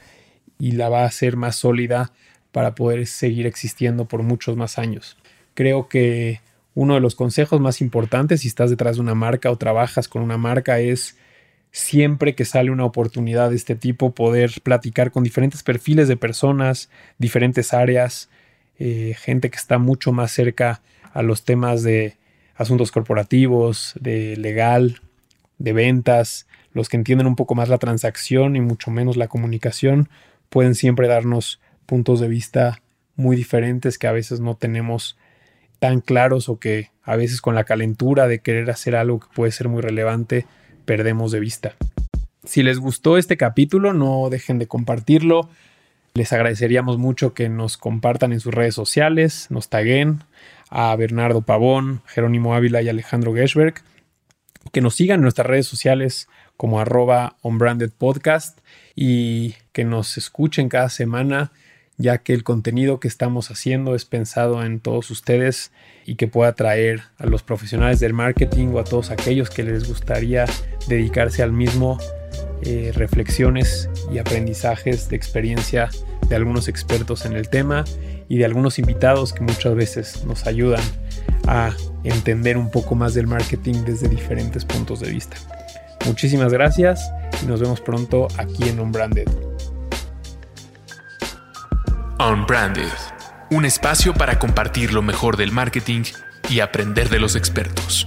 y 0.59 0.73
la 0.73 0.89
va 0.89 1.03
a 1.03 1.07
hacer 1.07 1.37
más 1.37 1.57
sólida 1.57 2.13
para 2.53 2.75
poder 2.75 3.07
seguir 3.07 3.47
existiendo 3.47 4.07
por 4.07 4.23
muchos 4.23 4.57
más 4.57 4.79
años. 4.79 5.17
Creo 5.55 5.89
que 5.89 6.41
uno 6.75 6.95
de 6.95 7.01
los 7.01 7.15
consejos 7.15 7.61
más 7.61 7.81
importantes 7.81 8.43
si 8.43 8.49
estás 8.49 8.71
detrás 8.71 8.97
de 8.97 9.03
una 9.03 9.15
marca 9.15 9.51
o 9.51 9.57
trabajas 9.57 10.09
con 10.09 10.23
una 10.23 10.39
marca 10.39 10.79
es 10.79 11.17
siempre 11.75 12.37
que 12.37 12.45
sale 12.45 12.71
una 12.71 12.85
oportunidad 12.85 13.51
de 13.51 13.57
este 13.57 13.75
tipo, 13.75 14.15
poder 14.15 14.53
platicar 14.63 15.11
con 15.11 15.25
diferentes 15.25 15.65
perfiles 15.65 16.07
de 16.07 16.17
personas, 16.17 16.89
diferentes 17.19 17.75
áreas, 17.75 18.31
eh, 18.79 19.17
gente 19.19 19.51
que 19.51 19.57
está 19.57 19.79
mucho 19.79 20.13
más 20.13 20.31
cerca 20.31 20.83
a 21.13 21.23
los 21.23 21.45
temas 21.45 21.83
de 21.83 22.17
asuntos 22.55 22.93
corporativos, 22.93 23.95
de 24.01 24.37
legal, 24.37 25.01
de 25.59 25.73
ventas, 25.73 26.47
los 26.75 26.89
que 26.89 26.97
entienden 26.97 27.27
un 27.27 27.35
poco 27.35 27.57
más 27.57 27.69
la 27.69 27.79
transacción 27.79 28.55
y 28.55 28.61
mucho 28.61 28.93
menos 28.93 29.17
la 29.17 29.27
comunicación, 29.27 30.09
pueden 30.51 30.77
siempre 30.77 31.09
darnos 31.09 31.61
puntos 31.87 32.21
de 32.21 32.29
vista 32.29 32.83
muy 33.17 33.35
diferentes 33.35 33.99
que 33.99 34.07
a 34.07 34.13
veces 34.13 34.39
no 34.39 34.55
tenemos 34.55 35.19
tan 35.81 36.01
claros 36.01 36.49
o 36.49 36.61
que 36.61 36.93
a 37.03 37.17
veces 37.17 37.41
con 37.41 37.57
la 37.57 37.65
calentura 37.65 38.29
de 38.29 38.39
querer 38.39 38.71
hacer 38.71 38.95
algo 38.95 39.19
que 39.19 39.27
puede 39.35 39.51
ser 39.51 39.69
muy 39.69 39.83
relevante, 39.83 40.47
perdemos 40.85 41.33
de 41.33 41.41
vista. 41.41 41.75
Si 42.45 42.63
les 42.63 42.79
gustó 42.79 43.17
este 43.17 43.37
capítulo, 43.37 43.93
no 43.93 44.29
dejen 44.31 44.59
de 44.59 44.67
compartirlo. 44.67 45.49
Les 46.15 46.33
agradeceríamos 46.33 46.99
mucho 46.99 47.35
que 47.35 47.49
nos 47.49 47.77
compartan 47.77 48.33
en 48.33 48.41
sus 48.41 48.55
redes 48.55 48.75
sociales, 48.75 49.47
nos 49.51 49.69
taguen 49.69 50.23
a 50.71 50.95
Bernardo 50.97 51.43
Pavón, 51.43 52.03
Jerónimo 52.07 52.55
Ávila 52.55 52.83
y 52.83 52.89
Alejandro 52.89 53.35
Geschberg. 53.35 53.83
Que 54.73 54.81
nos 54.81 54.95
sigan 54.95 55.17
en 55.17 55.23
nuestras 55.23 55.47
redes 55.47 55.67
sociales 55.67 56.29
como 56.57 56.81
arroba 56.81 57.37
podcast 57.99 58.61
y 58.95 59.55
que 59.73 59.85
nos 59.85 60.17
escuchen 60.17 60.69
cada 60.69 60.89
semana 60.89 61.53
ya 61.97 62.19
que 62.19 62.33
el 62.33 62.43
contenido 62.43 62.99
que 62.99 63.09
estamos 63.09 63.51
haciendo 63.51 63.95
es 63.95 64.05
pensado 64.05 64.65
en 64.65 64.81
todos 64.81 65.11
ustedes 65.11 65.71
y 66.07 66.17
que 66.17 66.27
pueda 66.27 66.51
atraer 66.51 67.03
a 67.19 67.27
los 67.27 67.43
profesionales 67.43 68.01
del 68.01 68.13
marketing 68.13 68.69
o 68.69 68.81
a 68.81 68.85
todos 68.85 69.11
aquellos 69.11 69.51
que 69.51 69.63
les 69.63 69.89
gustaría 69.89 70.47
dedicarse 70.89 71.43
al 71.43 71.53
mismo 71.53 71.99
eh, 72.63 72.93
reflexiones 72.95 73.89
y 74.13 74.19
aprendizajes 74.19 75.09
de 75.09 75.17
experiencia 75.17 75.89
de 76.29 76.37
algunos 76.37 76.69
expertos 76.69 77.27
en 77.27 77.35
el 77.35 77.49
tema 77.49 77.85
y 78.29 78.39
de 78.39 78.45
algunos 78.45 78.79
invitados 78.79 79.33
que 79.33 79.43
muchas 79.43 79.75
veces 79.75 80.25
nos 80.25 80.47
ayudan 80.47 80.83
a 81.47 81.75
entender 82.05 82.57
un 82.57 82.71
poco 82.71 82.95
más 82.95 83.15
del 83.15 83.27
marketing 83.27 83.85
desde 83.85 84.09
diferentes 84.09 84.65
puntos 84.65 85.01
de 85.01 85.11
vista. 85.11 85.37
Muchísimas 86.07 86.53
gracias 86.53 87.11
y 87.43 87.47
nos 87.47 87.61
vemos 87.61 87.81
pronto 87.81 88.29
aquí 88.39 88.69
en 88.69 88.81
Unbranded. 88.81 89.54
Unbranded, 92.21 92.93
un 93.51 93.65
espacio 93.65 94.15
para 94.15 94.39
compartir 94.39 94.93
lo 94.93 95.03
mejor 95.03 95.37
del 95.37 95.51
marketing 95.51 96.05
y 96.49 96.61
aprender 96.61 97.09
de 97.09 97.19
los 97.19 97.35
expertos. 97.35 98.07